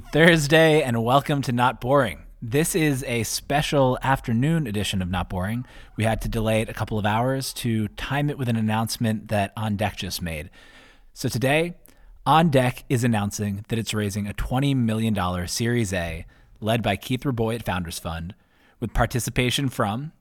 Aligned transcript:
Thursday 0.00 0.82
and 0.82 1.02
welcome 1.02 1.42
to 1.42 1.52
Not 1.52 1.80
Boring. 1.80 2.24
This 2.40 2.74
is 2.74 3.04
a 3.04 3.22
special 3.22 3.98
afternoon 4.02 4.66
edition 4.66 5.02
of 5.02 5.10
Not 5.10 5.28
Boring. 5.28 5.66
We 5.96 6.04
had 6.04 6.20
to 6.22 6.28
delay 6.28 6.60
it 6.60 6.68
a 6.68 6.74
couple 6.74 6.98
of 6.98 7.06
hours 7.06 7.52
to 7.54 7.88
time 7.88 8.30
it 8.30 8.38
with 8.38 8.48
an 8.48 8.56
announcement 8.56 9.28
that 9.28 9.52
On 9.56 9.76
Deck 9.76 9.96
just 9.96 10.22
made. 10.22 10.50
So 11.14 11.28
today, 11.28 11.74
On 12.26 12.50
Deck 12.50 12.84
is 12.88 13.04
announcing 13.04 13.64
that 13.68 13.78
it's 13.78 13.94
raising 13.94 14.26
a 14.26 14.34
$20 14.34 14.76
million 14.76 15.48
Series 15.48 15.92
A 15.92 16.26
led 16.60 16.82
by 16.82 16.96
Keith 16.96 17.24
Rabois 17.24 17.56
at 17.56 17.64
Founders 17.64 17.98
Fund 17.98 18.34
with 18.80 18.94
participation 18.94 19.68
from 19.68 20.12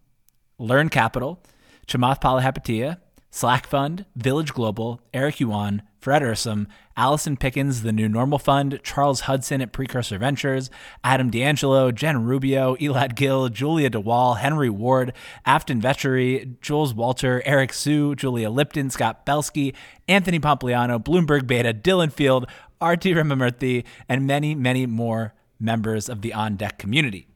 Learn 0.58 0.90
Capital, 0.90 1.44
Chamath 1.88 2.22
Palihapitiya, 2.22 2.98
Slack 3.30 3.68
Fund, 3.68 4.06
Village 4.16 4.54
Global, 4.54 5.02
Eric 5.14 5.40
Yuan, 5.40 5.84
Fred 6.00 6.22
Ehrsam, 6.22 6.68
Allison 6.96 7.36
Pickens, 7.36 7.82
the 7.82 7.92
New 7.92 8.08
Normal 8.08 8.40
Fund, 8.40 8.80
Charles 8.84 9.22
Hudson 9.22 9.62
at 9.62 9.74
Precursor 9.74 10.18
Ventures, 10.18 10.70
Adam 11.04 11.30
D'Angelo, 11.30 11.92
Jen 11.92 12.24
Rubio, 12.24 12.76
Elad 12.78 13.16
Gil, 13.16 13.50
Julia 13.50 13.90
DeWahl, 13.90 14.38
Henry 14.38 14.70
Ward, 14.70 15.14
Afton 15.46 15.82
Vechery, 15.82 16.56
Jules 16.62 16.94
Walter, 16.94 17.42
Eric 17.46 17.74
Sue, 17.74 18.16
Julia 18.16 18.50
Lipton, 18.50 18.90
Scott 18.90 19.26
Belsky, 19.26 19.76
Anthony 20.08 20.40
Pompliano, 20.40 21.04
Bloomberg 21.04 21.46
Beta, 21.46 21.74
Dylan 21.74 22.12
Field, 22.12 22.48
Aarthi 22.82 23.14
Ramamurthy, 23.14 23.84
and 24.08 24.26
many, 24.26 24.56
many 24.56 24.86
more 24.86 25.34
members 25.60 26.08
of 26.08 26.22
the 26.22 26.34
On 26.34 26.56
Deck 26.56 26.78
community. 26.78 27.28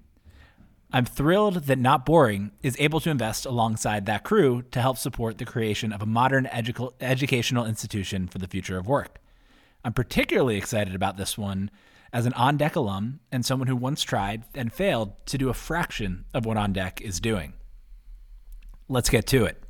I'm 0.94 1.06
thrilled 1.06 1.56
that 1.66 1.80
Not 1.80 2.06
Boring 2.06 2.52
is 2.62 2.76
able 2.78 3.00
to 3.00 3.10
invest 3.10 3.46
alongside 3.46 4.06
that 4.06 4.24
crew 4.26 4.64
to 4.72 4.82
help 4.82 4.98
support 4.98 5.38
the 5.38 5.46
creation 5.46 5.94
of 5.94 6.02
a 6.02 6.06
modern 6.06 6.46
edu- 6.52 6.92
educational 7.00 7.66
institution 7.66 8.28
for 8.28 8.40
the 8.40 8.48
future 8.48 8.78
of 8.78 8.88
work. 8.88 9.20
I'm 9.86 9.94
particularly 9.94 10.58
excited 10.58 10.94
about 10.94 11.16
this 11.16 11.38
one 11.38 11.72
as 12.12 12.26
an 12.26 12.34
On 12.34 12.58
Deck 12.58 12.76
alum 12.76 13.22
and 13.32 13.46
someone 13.46 13.70
who 13.70 13.76
once 13.76 14.04
tried 14.04 14.44
and 14.54 14.74
failed 14.74 15.14
to 15.28 15.38
do 15.38 15.48
a 15.48 15.54
fraction 15.54 16.26
of 16.34 16.46
what 16.46 16.58
On 16.58 16.74
Deck 16.74 17.00
is 17.00 17.22
doing. 17.22 17.54
Let's 18.90 19.10
get 19.10 19.26
to 19.28 19.46
it. 19.46 19.64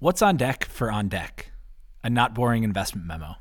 What's 0.00 0.20
on 0.20 0.36
deck 0.36 0.66
for 0.66 0.90
On 0.90 1.08
Deck? 1.08 1.52
A 2.04 2.10
not 2.10 2.34
boring 2.34 2.64
investment 2.64 3.06
memo. 3.06 3.36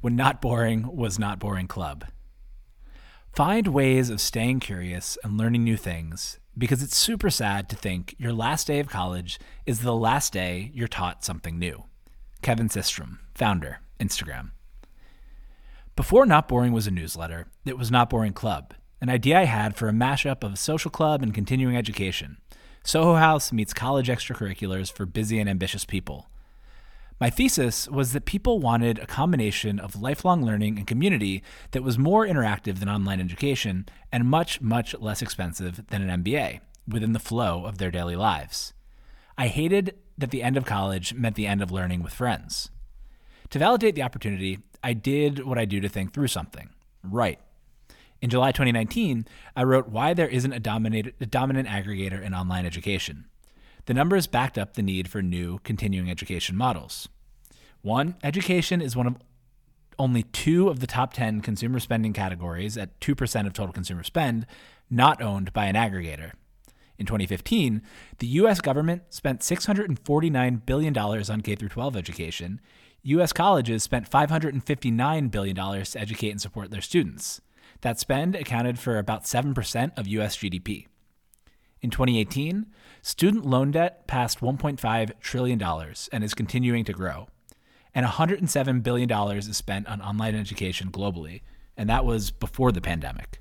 When 0.00 0.16
Not 0.16 0.40
Boring 0.40 0.96
was 0.96 1.18
Not 1.18 1.38
Boring 1.38 1.66
Club. 1.66 2.04
Find 3.32 3.68
ways 3.68 4.10
of 4.10 4.20
staying 4.20 4.58
curious 4.58 5.16
and 5.22 5.38
learning 5.38 5.62
new 5.62 5.76
things 5.76 6.40
because 6.58 6.82
it's 6.82 6.96
super 6.96 7.30
sad 7.30 7.68
to 7.68 7.76
think 7.76 8.16
your 8.18 8.32
last 8.32 8.66
day 8.66 8.80
of 8.80 8.88
college 8.88 9.38
is 9.66 9.80
the 9.80 9.94
last 9.94 10.32
day 10.32 10.72
you're 10.74 10.88
taught 10.88 11.24
something 11.24 11.56
new. 11.56 11.84
Kevin 12.42 12.68
Systrom, 12.68 13.18
founder, 13.34 13.80
Instagram. 14.00 14.50
Before 15.94 16.26
Not 16.26 16.48
Boring 16.48 16.72
was 16.72 16.88
a 16.88 16.90
newsletter, 16.90 17.46
it 17.64 17.78
was 17.78 17.90
Not 17.90 18.10
Boring 18.10 18.32
Club, 18.32 18.74
an 19.00 19.08
idea 19.08 19.38
I 19.38 19.44
had 19.44 19.76
for 19.76 19.88
a 19.88 19.92
mashup 19.92 20.42
of 20.42 20.54
a 20.54 20.56
social 20.56 20.90
club 20.90 21.22
and 21.22 21.32
continuing 21.32 21.76
education. 21.76 22.38
Soho 22.82 23.14
House 23.14 23.52
meets 23.52 23.72
college 23.72 24.08
extracurriculars 24.08 24.92
for 24.92 25.06
busy 25.06 25.38
and 25.38 25.48
ambitious 25.48 25.84
people. 25.84 26.29
My 27.20 27.28
thesis 27.28 27.86
was 27.86 28.14
that 28.14 28.24
people 28.24 28.60
wanted 28.60 28.98
a 28.98 29.06
combination 29.06 29.78
of 29.78 30.00
lifelong 30.00 30.42
learning 30.42 30.78
and 30.78 30.86
community 30.86 31.42
that 31.72 31.82
was 31.82 31.98
more 31.98 32.26
interactive 32.26 32.78
than 32.78 32.88
online 32.88 33.20
education 33.20 33.86
and 34.10 34.24
much, 34.24 34.62
much 34.62 34.94
less 34.98 35.20
expensive 35.20 35.86
than 35.88 36.08
an 36.08 36.24
MBA 36.24 36.60
within 36.88 37.12
the 37.12 37.18
flow 37.18 37.66
of 37.66 37.76
their 37.76 37.90
daily 37.90 38.16
lives. 38.16 38.72
I 39.36 39.48
hated 39.48 39.96
that 40.16 40.30
the 40.30 40.42
end 40.42 40.56
of 40.56 40.64
college 40.64 41.12
meant 41.12 41.36
the 41.36 41.46
end 41.46 41.60
of 41.60 41.70
learning 41.70 42.02
with 42.02 42.14
friends. 42.14 42.70
To 43.50 43.58
validate 43.58 43.94
the 43.94 44.02
opportunity, 44.02 44.60
I 44.82 44.94
did 44.94 45.44
what 45.44 45.58
I 45.58 45.66
do 45.66 45.78
to 45.80 45.88
think 45.90 46.14
through 46.14 46.28
something 46.28 46.70
write. 47.02 47.40
In 48.22 48.30
July 48.30 48.52
2019, 48.52 49.26
I 49.56 49.64
wrote 49.64 49.88
Why 49.88 50.14
There 50.14 50.28
Isn't 50.28 50.52
a, 50.52 50.56
a 50.56 51.26
Dominant 51.26 51.68
Aggregator 51.68 52.22
in 52.22 52.34
Online 52.34 52.66
Education. 52.66 53.26
The 53.86 53.94
numbers 53.94 54.26
backed 54.26 54.58
up 54.58 54.74
the 54.74 54.82
need 54.82 55.08
for 55.08 55.22
new 55.22 55.58
continuing 55.64 56.10
education 56.10 56.56
models. 56.56 57.08
One, 57.82 58.16
education 58.22 58.80
is 58.80 58.94
one 58.94 59.06
of 59.06 59.16
only 59.98 60.22
two 60.22 60.68
of 60.68 60.80
the 60.80 60.86
top 60.86 61.12
10 61.12 61.42
consumer 61.42 61.78
spending 61.78 62.12
categories 62.12 62.78
at 62.78 62.98
2% 63.00 63.46
of 63.46 63.52
total 63.52 63.72
consumer 63.72 64.02
spend 64.02 64.46
not 64.88 65.22
owned 65.22 65.52
by 65.52 65.66
an 65.66 65.76
aggregator. 65.76 66.32
In 66.98 67.06
2015, 67.06 67.82
the 68.18 68.26
US 68.26 68.60
government 68.60 69.02
spent 69.10 69.40
$649 69.40 70.66
billion 70.66 70.96
on 70.98 71.40
K 71.40 71.54
12 71.54 71.96
education. 71.96 72.60
US 73.02 73.32
colleges 73.32 73.82
spent 73.82 74.10
$559 74.10 75.30
billion 75.30 75.56
to 75.56 76.00
educate 76.00 76.30
and 76.30 76.40
support 76.40 76.70
their 76.70 76.82
students. 76.82 77.40
That 77.80 77.98
spend 77.98 78.34
accounted 78.34 78.78
for 78.78 78.98
about 78.98 79.24
7% 79.24 79.98
of 79.98 80.06
US 80.08 80.36
GDP. 80.36 80.86
In 81.82 81.90
2018, 81.90 82.66
student 83.02 83.46
loan 83.46 83.70
debt 83.70 84.06
passed 84.06 84.40
$1.5 84.40 85.12
trillion 85.20 85.62
and 86.12 86.24
is 86.24 86.34
continuing 86.34 86.84
to 86.84 86.92
grow. 86.92 87.28
And 87.94 88.06
$107 88.06 88.82
billion 88.82 89.10
is 89.36 89.56
spent 89.56 89.88
on 89.88 90.00
online 90.00 90.34
education 90.34 90.90
globally, 90.90 91.40
and 91.76 91.88
that 91.88 92.04
was 92.04 92.30
before 92.30 92.70
the 92.70 92.80
pandemic. 92.80 93.40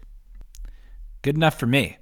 Good 1.22 1.36
enough 1.36 1.60
for 1.60 1.68
me. 1.68 1.98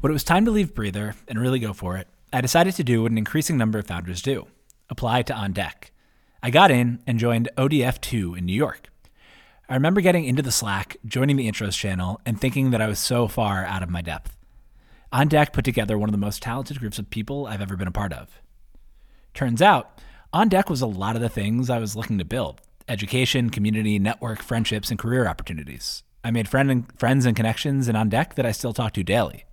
When 0.00 0.10
it 0.10 0.14
was 0.14 0.24
time 0.24 0.44
to 0.46 0.50
leave 0.50 0.74
Breather 0.74 1.14
and 1.28 1.38
really 1.38 1.58
go 1.58 1.72
for 1.72 1.96
it, 1.96 2.08
I 2.32 2.40
decided 2.40 2.74
to 2.76 2.84
do 2.84 3.02
what 3.02 3.12
an 3.12 3.18
increasing 3.18 3.58
number 3.58 3.78
of 3.78 3.86
founders 3.86 4.22
do 4.22 4.46
apply 4.90 5.20
to 5.20 5.34
On 5.34 5.52
Deck. 5.52 5.92
I 6.42 6.50
got 6.50 6.70
in 6.70 7.02
and 7.06 7.18
joined 7.18 7.50
ODF2 7.58 8.38
in 8.38 8.46
New 8.46 8.54
York. 8.54 8.88
I 9.68 9.74
remember 9.74 10.00
getting 10.00 10.24
into 10.24 10.40
the 10.40 10.50
Slack, 10.50 10.96
joining 11.04 11.36
the 11.36 11.50
intros 11.50 11.76
channel, 11.76 12.22
and 12.24 12.40
thinking 12.40 12.70
that 12.70 12.80
I 12.80 12.86
was 12.86 12.98
so 12.98 13.28
far 13.28 13.66
out 13.66 13.82
of 13.82 13.90
my 13.90 14.00
depth. 14.00 14.37
On 15.10 15.26
Deck 15.26 15.54
put 15.54 15.64
together 15.64 15.96
one 15.96 16.10
of 16.10 16.12
the 16.12 16.18
most 16.18 16.42
talented 16.42 16.80
groups 16.80 16.98
of 16.98 17.08
people 17.08 17.46
I've 17.46 17.62
ever 17.62 17.76
been 17.76 17.88
a 17.88 17.92
part 17.92 18.12
of. 18.12 18.42
Turns 19.32 19.62
out, 19.62 20.00
On 20.34 20.48
Deck 20.50 20.68
was 20.68 20.82
a 20.82 20.86
lot 20.86 21.16
of 21.16 21.22
the 21.22 21.30
things 21.30 21.70
I 21.70 21.78
was 21.78 21.96
looking 21.96 22.18
to 22.18 22.24
build 22.24 22.60
education, 22.88 23.50
community, 23.50 23.98
network, 23.98 24.42
friendships, 24.42 24.90
and 24.90 24.98
career 24.98 25.26
opportunities. 25.26 26.02
I 26.24 26.30
made 26.30 26.48
friend 26.48 26.70
and, 26.70 26.98
friends 26.98 27.26
and 27.26 27.36
connections 27.36 27.86
in 27.86 27.96
On 27.96 28.08
Deck 28.08 28.34
that 28.34 28.46
I 28.46 28.52
still 28.52 28.72
talk 28.72 28.94
to 28.94 29.02
daily. 29.02 29.44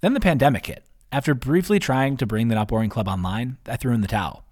Then 0.00 0.12
the 0.12 0.20
pandemic 0.20 0.66
hit. 0.66 0.84
After 1.10 1.34
briefly 1.34 1.78
trying 1.78 2.18
to 2.18 2.26
bring 2.26 2.48
the 2.48 2.54
Not 2.54 2.68
Boring 2.68 2.90
Club 2.90 3.08
online, 3.08 3.56
I 3.66 3.76
threw 3.76 3.94
in 3.94 4.02
the 4.02 4.08
towel. 4.08 4.44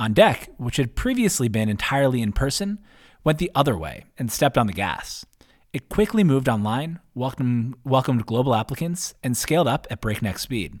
On 0.00 0.12
Deck, 0.12 0.48
which 0.56 0.78
had 0.78 0.96
previously 0.96 1.48
been 1.48 1.68
entirely 1.68 2.22
in 2.22 2.32
person, 2.32 2.78
went 3.22 3.38
the 3.38 3.52
other 3.54 3.76
way 3.76 4.06
and 4.18 4.32
stepped 4.32 4.58
on 4.58 4.66
the 4.66 4.72
gas. 4.72 5.24
It 5.70 5.90
quickly 5.90 6.24
moved 6.24 6.48
online, 6.48 6.98
welcomed, 7.14 7.74
welcomed 7.84 8.24
global 8.24 8.54
applicants, 8.54 9.14
and 9.22 9.36
scaled 9.36 9.68
up 9.68 9.86
at 9.90 10.00
breakneck 10.00 10.38
speed. 10.38 10.80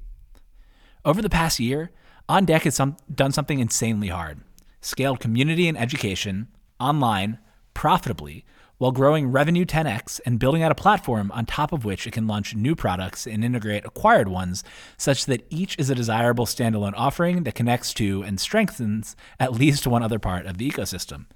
Over 1.04 1.20
the 1.20 1.28
past 1.28 1.60
year, 1.60 1.90
On 2.26 2.46
Deck 2.46 2.62
has 2.62 2.74
some, 2.74 2.96
done 3.14 3.32
something 3.32 3.58
insanely 3.58 4.08
hard 4.08 4.40
scaled 4.80 5.18
community 5.18 5.66
and 5.68 5.76
education 5.76 6.46
online 6.78 7.38
profitably 7.74 8.44
while 8.78 8.92
growing 8.92 9.26
revenue 9.26 9.64
10x 9.64 10.20
and 10.24 10.38
building 10.38 10.62
out 10.62 10.70
a 10.70 10.74
platform 10.74 11.32
on 11.32 11.44
top 11.44 11.72
of 11.72 11.84
which 11.84 12.06
it 12.06 12.12
can 12.12 12.28
launch 12.28 12.54
new 12.54 12.76
products 12.76 13.26
and 13.26 13.44
integrate 13.44 13.84
acquired 13.84 14.28
ones 14.28 14.62
such 14.96 15.26
that 15.26 15.44
each 15.50 15.76
is 15.78 15.90
a 15.90 15.96
desirable 15.96 16.46
standalone 16.46 16.94
offering 16.96 17.42
that 17.42 17.56
connects 17.56 17.92
to 17.92 18.22
and 18.22 18.40
strengthens 18.40 19.16
at 19.40 19.52
least 19.52 19.86
one 19.86 20.02
other 20.02 20.20
part 20.20 20.46
of 20.46 20.58
the 20.58 20.70
ecosystem. 20.70 21.26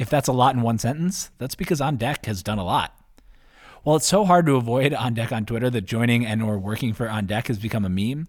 If 0.00 0.08
that's 0.08 0.28
a 0.28 0.32
lot 0.32 0.54
in 0.54 0.62
one 0.62 0.78
sentence, 0.78 1.30
that's 1.36 1.54
because 1.54 1.82
On 1.82 1.98
Deck 1.98 2.24
has 2.24 2.42
done 2.42 2.58
a 2.58 2.64
lot. 2.64 2.98
While 3.82 3.96
it's 3.96 4.06
so 4.06 4.24
hard 4.24 4.46
to 4.46 4.56
avoid 4.56 4.94
On 4.94 5.12
Deck 5.12 5.30
on 5.30 5.44
Twitter 5.44 5.68
that 5.68 5.82
joining 5.82 6.24
and 6.24 6.42
or 6.42 6.58
working 6.58 6.94
for 6.94 7.10
On 7.10 7.26
Deck 7.26 7.48
has 7.48 7.58
become 7.58 7.84
a 7.84 7.90
meme, 7.90 8.26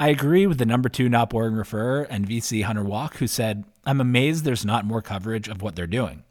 I 0.00 0.08
agree 0.08 0.46
with 0.46 0.56
the 0.56 0.64
number 0.64 0.88
two 0.88 1.10
not 1.10 1.28
boring 1.28 1.52
referrer 1.52 2.06
and 2.08 2.26
VC 2.26 2.64
Hunter 2.64 2.82
Walk, 2.82 3.18
who 3.18 3.26
said, 3.26 3.64
I'm 3.84 4.00
amazed 4.00 4.44
there's 4.44 4.64
not 4.64 4.86
more 4.86 5.02
coverage 5.02 5.46
of 5.46 5.60
what 5.60 5.76
they're 5.76 5.86
doing. 5.86 6.24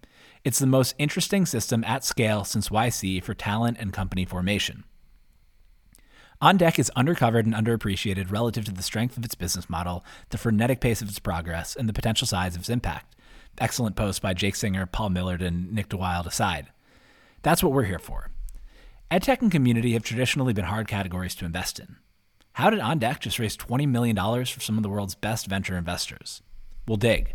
It's 0.43 0.57
the 0.57 0.65
most 0.65 0.95
interesting 0.97 1.45
system 1.45 1.83
at 1.83 2.03
scale 2.03 2.43
since 2.43 2.69
YC 2.69 3.23
for 3.23 3.35
talent 3.35 3.77
and 3.79 3.93
company 3.93 4.25
formation. 4.25 4.85
On 6.41 6.57
Deck 6.57 6.79
is 6.79 6.91
undercovered 6.97 7.43
and 7.43 7.53
underappreciated 7.53 8.31
relative 8.31 8.65
to 8.65 8.71
the 8.71 8.81
strength 8.81 9.17
of 9.17 9.23
its 9.23 9.35
business 9.35 9.69
model, 9.69 10.03
the 10.29 10.39
frenetic 10.39 10.81
pace 10.81 11.03
of 11.03 11.09
its 11.09 11.19
progress, 11.19 11.75
and 11.75 11.87
the 11.87 11.93
potential 11.93 12.25
size 12.25 12.55
of 12.55 12.61
its 12.61 12.69
impact 12.69 13.15
excellent 13.59 13.95
posts 13.95 14.19
by 14.19 14.33
Jake 14.33 14.55
Singer, 14.55 14.85
Paul 14.85 15.09
Millerd, 15.09 15.41
and 15.41 15.71
Nick 15.73 15.89
deWilde 15.89 16.25
aside. 16.25 16.67
That's 17.41 17.63
what 17.63 17.71
we're 17.71 17.83
here 17.83 17.99
for. 17.99 18.31
EdTech 19.11 19.41
and 19.41 19.51
community 19.51 19.93
have 19.93 20.03
traditionally 20.03 20.53
been 20.53 20.65
hard 20.65 20.87
categories 20.87 21.35
to 21.35 21.45
invest 21.45 21.79
in. 21.79 21.97
How 22.53 22.69
did 22.69 22.79
OnDeck 22.79 23.19
just 23.19 23.39
raise 23.39 23.55
$20 23.57 23.87
million 23.87 24.15
for 24.15 24.59
some 24.59 24.77
of 24.77 24.83
the 24.83 24.89
world's 24.89 25.15
best 25.15 25.47
venture 25.47 25.77
investors? 25.77 26.41
We'll 26.87 26.97
dig. 26.97 27.33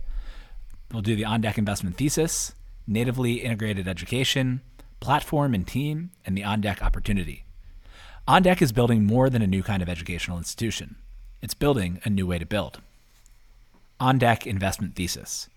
We'll 0.92 1.02
do 1.02 1.16
the 1.16 1.22
OnDeck 1.22 1.58
investment 1.58 1.96
thesis, 1.96 2.54
natively 2.86 3.34
integrated 3.34 3.88
education, 3.88 4.60
platform 5.00 5.54
and 5.54 5.66
team, 5.66 6.10
and 6.24 6.36
the 6.36 6.42
OnDeck 6.42 6.82
opportunity. 6.82 7.44
OnDeck 8.28 8.62
is 8.62 8.72
building 8.72 9.04
more 9.04 9.28
than 9.28 9.42
a 9.42 9.46
new 9.46 9.62
kind 9.62 9.82
of 9.82 9.88
educational 9.88 10.38
institution. 10.38 10.96
It's 11.42 11.54
building 11.54 12.00
a 12.04 12.10
new 12.10 12.26
way 12.26 12.38
to 12.38 12.46
build. 12.46 12.80
OnDeck 14.00 14.46
investment 14.46 14.94
thesis. 14.94 15.48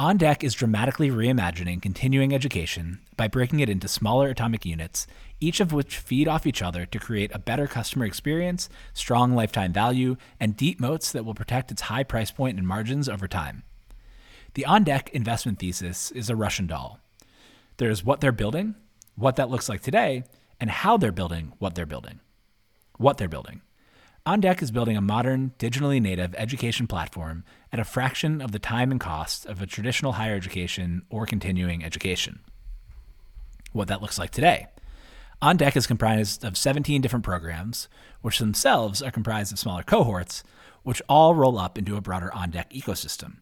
On 0.00 0.16
Deck 0.16 0.44
is 0.44 0.54
dramatically 0.54 1.10
reimagining 1.10 1.82
continuing 1.82 2.32
education 2.32 3.00
by 3.16 3.26
breaking 3.26 3.58
it 3.58 3.68
into 3.68 3.88
smaller 3.88 4.28
atomic 4.28 4.64
units, 4.64 5.08
each 5.40 5.58
of 5.58 5.72
which 5.72 5.98
feed 5.98 6.28
off 6.28 6.46
each 6.46 6.62
other 6.62 6.86
to 6.86 7.00
create 7.00 7.34
a 7.34 7.40
better 7.40 7.66
customer 7.66 8.04
experience, 8.04 8.68
strong 8.94 9.34
lifetime 9.34 9.72
value, 9.72 10.16
and 10.38 10.56
deep 10.56 10.78
moats 10.78 11.10
that 11.10 11.24
will 11.24 11.34
protect 11.34 11.72
its 11.72 11.82
high 11.82 12.04
price 12.04 12.30
point 12.30 12.56
and 12.56 12.64
margins 12.64 13.08
over 13.08 13.26
time. 13.26 13.64
The 14.54 14.64
On 14.66 14.84
Deck 14.84 15.10
investment 15.10 15.58
thesis 15.58 16.12
is 16.12 16.30
a 16.30 16.36
Russian 16.36 16.68
doll. 16.68 17.00
There's 17.78 18.04
what 18.04 18.20
they're 18.20 18.30
building, 18.30 18.76
what 19.16 19.34
that 19.34 19.50
looks 19.50 19.68
like 19.68 19.82
today, 19.82 20.22
and 20.60 20.70
how 20.70 20.96
they're 20.96 21.10
building 21.10 21.54
what 21.58 21.74
they're 21.74 21.86
building. 21.86 22.20
What 22.98 23.18
they're 23.18 23.26
building. 23.26 23.62
On 24.28 24.40
Deck 24.40 24.60
is 24.60 24.70
building 24.70 24.94
a 24.94 25.00
modern, 25.00 25.54
digitally 25.58 26.02
native 26.02 26.34
education 26.34 26.86
platform 26.86 27.44
at 27.72 27.80
a 27.80 27.84
fraction 27.84 28.42
of 28.42 28.52
the 28.52 28.58
time 28.58 28.90
and 28.90 29.00
cost 29.00 29.46
of 29.46 29.62
a 29.62 29.66
traditional 29.66 30.12
higher 30.12 30.34
education 30.34 31.00
or 31.08 31.24
continuing 31.24 31.82
education. 31.82 32.40
What 33.72 33.88
that 33.88 34.02
looks 34.02 34.18
like 34.18 34.28
today. 34.28 34.66
On 35.40 35.56
Deck 35.56 35.78
is 35.78 35.86
comprised 35.86 36.44
of 36.44 36.58
17 36.58 37.00
different 37.00 37.24
programs, 37.24 37.88
which 38.20 38.38
themselves 38.38 39.00
are 39.00 39.10
comprised 39.10 39.50
of 39.50 39.58
smaller 39.58 39.82
cohorts, 39.82 40.44
which 40.82 41.00
all 41.08 41.34
roll 41.34 41.58
up 41.58 41.78
into 41.78 41.96
a 41.96 42.02
broader 42.02 42.30
On 42.34 42.50
Deck 42.50 42.70
ecosystem. 42.70 43.36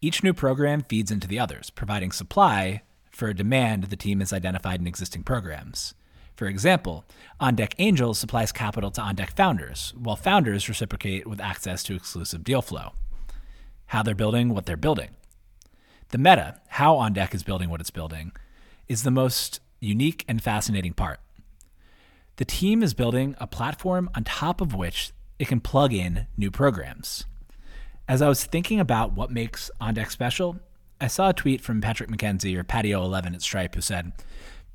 Each 0.00 0.24
new 0.24 0.34
program 0.34 0.82
feeds 0.82 1.12
into 1.12 1.28
the 1.28 1.38
others, 1.38 1.70
providing 1.70 2.10
supply 2.10 2.82
for 3.12 3.28
a 3.28 3.32
demand 3.32 3.84
the 3.84 3.96
team 3.96 4.18
has 4.18 4.32
identified 4.32 4.80
in 4.80 4.88
existing 4.88 5.22
programs. 5.22 5.94
For 6.36 6.46
example, 6.46 7.04
On 7.40 7.54
Deck 7.54 7.74
Angels 7.78 8.18
supplies 8.18 8.52
capital 8.52 8.90
to 8.92 9.00
On 9.00 9.14
Deck 9.14 9.34
founders, 9.34 9.94
while 9.96 10.16
founders 10.16 10.68
reciprocate 10.68 11.26
with 11.26 11.40
access 11.40 11.82
to 11.84 11.96
exclusive 11.96 12.44
deal 12.44 12.62
flow. 12.62 12.92
How 13.86 14.02
they're 14.02 14.14
building 14.14 14.50
what 14.50 14.66
they're 14.66 14.76
building. 14.76 15.10
The 16.10 16.18
meta, 16.18 16.60
how 16.68 16.96
On 16.96 17.12
Deck 17.14 17.34
is 17.34 17.42
building 17.42 17.70
what 17.70 17.80
it's 17.80 17.90
building, 17.90 18.32
is 18.86 19.02
the 19.02 19.10
most 19.10 19.60
unique 19.80 20.24
and 20.28 20.42
fascinating 20.42 20.92
part. 20.92 21.20
The 22.36 22.44
team 22.44 22.82
is 22.82 22.92
building 22.92 23.34
a 23.40 23.46
platform 23.46 24.10
on 24.14 24.24
top 24.24 24.60
of 24.60 24.74
which 24.74 25.12
it 25.38 25.48
can 25.48 25.60
plug 25.60 25.92
in 25.94 26.26
new 26.36 26.50
programs. 26.50 27.24
As 28.06 28.20
I 28.20 28.28
was 28.28 28.44
thinking 28.44 28.78
about 28.78 29.12
what 29.12 29.30
makes 29.30 29.70
OnDeck 29.80 30.10
special, 30.10 30.58
I 31.00 31.08
saw 31.08 31.30
a 31.30 31.34
tweet 31.34 31.60
from 31.60 31.80
Patrick 31.80 32.10
McKenzie 32.10 32.56
or 32.56 32.62
Patio11 32.62 33.34
at 33.34 33.42
Stripe 33.42 33.74
who 33.74 33.80
said, 33.80 34.12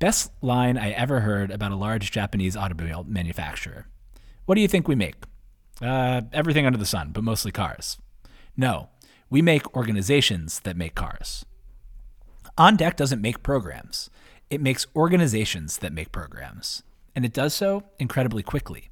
Best 0.02 0.32
line 0.42 0.76
I 0.76 0.90
ever 0.90 1.20
heard 1.20 1.52
about 1.52 1.70
a 1.70 1.76
large 1.76 2.10
Japanese 2.10 2.56
automobile 2.56 3.04
manufacturer. 3.06 3.86
What 4.46 4.56
do 4.56 4.60
you 4.60 4.66
think 4.66 4.88
we 4.88 4.96
make? 4.96 5.14
Uh, 5.80 6.22
everything 6.32 6.66
under 6.66 6.76
the 6.76 6.84
sun, 6.84 7.10
but 7.12 7.22
mostly 7.22 7.52
cars. 7.52 7.98
No, 8.56 8.88
we 9.30 9.42
make 9.42 9.76
organizations 9.76 10.58
that 10.64 10.76
make 10.76 10.96
cars. 10.96 11.46
On 12.58 12.74
Deck 12.74 12.96
doesn't 12.96 13.22
make 13.22 13.44
programs, 13.44 14.10
it 14.50 14.60
makes 14.60 14.88
organizations 14.96 15.78
that 15.78 15.92
make 15.92 16.10
programs. 16.10 16.82
And 17.14 17.24
it 17.24 17.32
does 17.32 17.54
so 17.54 17.84
incredibly 18.00 18.42
quickly. 18.42 18.90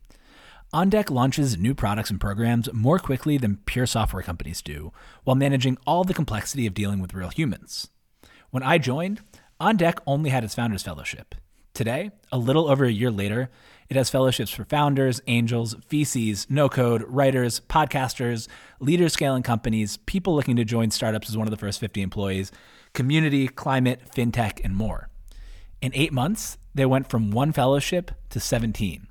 On 0.73 0.89
Deck 0.89 1.11
launches 1.11 1.59
new 1.59 1.75
products 1.75 2.11
and 2.11 2.21
programs 2.21 2.73
more 2.73 3.01
quickly 3.01 3.37
than 3.37 3.59
pure 3.67 3.87
software 3.87 4.23
companies 4.23 4.63
do, 4.63 4.93
while 5.25 5.35
managing 5.35 5.77
all 5.89 6.05
the 6.05 6.15
complexity 6.15 6.69
of 6.69 6.75
dealing 6.75 7.01
with 7.01 7.15
real 7.15 7.31
humans. 7.31 7.89
When 8.51 8.63
I 8.63 8.79
joined, 8.79 9.23
on 9.61 9.77
Deck 9.77 10.01
only 10.07 10.31
had 10.31 10.43
its 10.43 10.55
Founders 10.55 10.83
Fellowship. 10.83 11.35
Today, 11.75 12.11
a 12.33 12.39
little 12.39 12.69
over 12.69 12.85
a 12.87 12.91
year 12.91 13.11
later, 13.11 13.51
it 13.89 13.97
has 13.97 14.11
fellowships 14.11 14.51
for 14.51 14.65
founders, 14.65 15.21
angels, 15.27 15.75
VCs, 15.91 16.49
no 16.49 16.69
code, 16.69 17.05
writers, 17.07 17.61
podcasters, 17.69 18.49
leaders 18.81 19.13
scaling 19.13 19.43
companies, 19.43 19.99
people 19.99 20.35
looking 20.35 20.57
to 20.57 20.65
join 20.65 20.91
startups 20.91 21.29
as 21.29 21.37
one 21.37 21.47
of 21.47 21.51
the 21.51 21.57
first 21.57 21.79
50 21.79 22.01
employees, 22.01 22.51
community, 22.95 23.49
climate, 23.49 24.01
fintech, 24.15 24.61
and 24.65 24.75
more. 24.75 25.09
In 25.83 25.93
eight 25.95 26.13
months, 26.13 26.57
they 26.75 26.87
went 26.87 27.09
from 27.09 27.31
one 27.31 27.53
fellowship 27.53 28.11
to 28.31 28.41
17. 28.41 29.07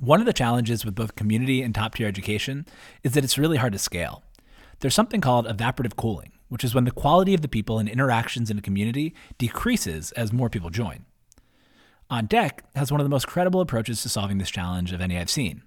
One 0.00 0.20
of 0.20 0.26
the 0.26 0.32
challenges 0.32 0.84
with 0.84 0.94
both 0.94 1.16
community 1.16 1.62
and 1.62 1.74
top 1.74 1.94
tier 1.94 2.06
education 2.06 2.66
is 3.02 3.12
that 3.12 3.24
it's 3.24 3.38
really 3.38 3.56
hard 3.56 3.72
to 3.72 3.78
scale. 3.78 4.22
There's 4.80 4.94
something 4.94 5.20
called 5.20 5.46
evaporative 5.46 5.96
cooling, 5.96 6.32
which 6.48 6.64
is 6.64 6.74
when 6.74 6.84
the 6.84 6.90
quality 6.90 7.34
of 7.34 7.42
the 7.42 7.48
people 7.48 7.78
and 7.78 7.88
interactions 7.88 8.50
in 8.50 8.58
a 8.58 8.62
community 8.62 9.14
decreases 9.38 10.12
as 10.12 10.32
more 10.32 10.50
people 10.50 10.70
join. 10.70 11.04
On 12.10 12.26
Deck 12.26 12.64
has 12.74 12.90
one 12.90 13.00
of 13.00 13.04
the 13.04 13.10
most 13.10 13.26
credible 13.26 13.60
approaches 13.60 14.02
to 14.02 14.08
solving 14.08 14.38
this 14.38 14.50
challenge 14.50 14.92
of 14.92 15.00
any 15.00 15.18
I've 15.18 15.28
seen. 15.28 15.62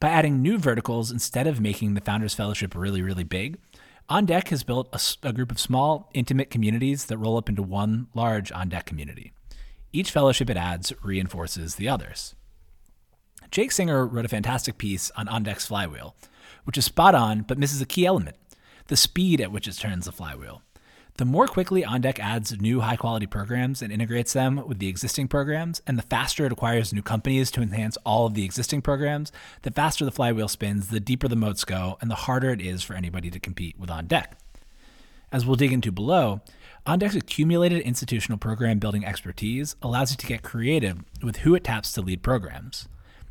By 0.00 0.08
adding 0.08 0.40
new 0.40 0.58
verticals 0.58 1.10
instead 1.10 1.46
of 1.46 1.60
making 1.60 1.94
the 1.94 2.00
Founders 2.00 2.34
Fellowship 2.34 2.74
really, 2.74 3.02
really 3.02 3.24
big, 3.24 3.58
On 4.08 4.24
Deck 4.24 4.48
has 4.48 4.62
built 4.62 4.88
a, 4.92 5.28
a 5.28 5.32
group 5.32 5.50
of 5.50 5.60
small, 5.60 6.10
intimate 6.14 6.50
communities 6.50 7.06
that 7.06 7.18
roll 7.18 7.36
up 7.36 7.48
into 7.48 7.62
one 7.62 8.08
large 8.14 8.50
On 8.52 8.68
Deck 8.68 8.86
community. 8.86 9.32
Each 9.92 10.10
fellowship 10.10 10.48
it 10.48 10.56
adds 10.56 10.92
reinforces 11.02 11.74
the 11.74 11.88
others. 11.88 12.34
Jake 13.50 13.72
Singer 13.72 14.06
wrote 14.06 14.24
a 14.26 14.28
fantastic 14.28 14.78
piece 14.78 15.10
on 15.16 15.28
On 15.28 15.42
Deck's 15.42 15.66
flywheel, 15.66 16.14
which 16.64 16.78
is 16.78 16.86
spot 16.86 17.14
on 17.14 17.42
but 17.42 17.58
misses 17.58 17.80
a 17.80 17.86
key 17.86 18.06
element 18.06 18.36
the 18.88 18.96
speed 18.96 19.40
at 19.40 19.52
which 19.52 19.68
it 19.68 19.76
turns 19.76 20.06
the 20.06 20.12
flywheel. 20.12 20.62
The 21.18 21.24
more 21.24 21.48
quickly 21.48 21.82
OnDeck 21.82 22.20
adds 22.20 22.60
new 22.60 22.80
high 22.80 22.94
quality 22.94 23.26
programs 23.26 23.82
and 23.82 23.92
integrates 23.92 24.32
them 24.32 24.62
with 24.68 24.78
the 24.78 24.86
existing 24.86 25.26
programs, 25.26 25.82
and 25.84 25.98
the 25.98 26.04
faster 26.04 26.46
it 26.46 26.52
acquires 26.52 26.92
new 26.92 27.02
companies 27.02 27.50
to 27.50 27.60
enhance 27.60 27.96
all 28.06 28.26
of 28.26 28.34
the 28.34 28.44
existing 28.44 28.82
programs, 28.82 29.32
the 29.62 29.72
faster 29.72 30.04
the 30.04 30.12
flywheel 30.12 30.46
spins, 30.46 30.88
the 30.88 31.00
deeper 31.00 31.26
the 31.26 31.34
moats 31.34 31.64
go, 31.64 31.98
and 32.00 32.08
the 32.08 32.14
harder 32.14 32.50
it 32.50 32.60
is 32.60 32.84
for 32.84 32.94
anybody 32.94 33.30
to 33.30 33.40
compete 33.40 33.76
with 33.80 33.90
OnDeck. 33.90 34.34
As 35.32 35.44
we'll 35.44 35.56
dig 35.56 35.72
into 35.72 35.90
below, 35.90 36.40
OnDeck's 36.86 37.16
accumulated 37.16 37.82
institutional 37.82 38.38
program 38.38 38.78
building 38.78 39.04
expertise 39.04 39.74
allows 39.82 40.12
it 40.12 40.18
to 40.20 40.26
get 40.26 40.42
creative 40.42 41.02
with 41.20 41.38
who 41.38 41.56
it 41.56 41.64
taps 41.64 41.92
to 41.94 42.00
lead 42.00 42.22
programs. 42.22 42.88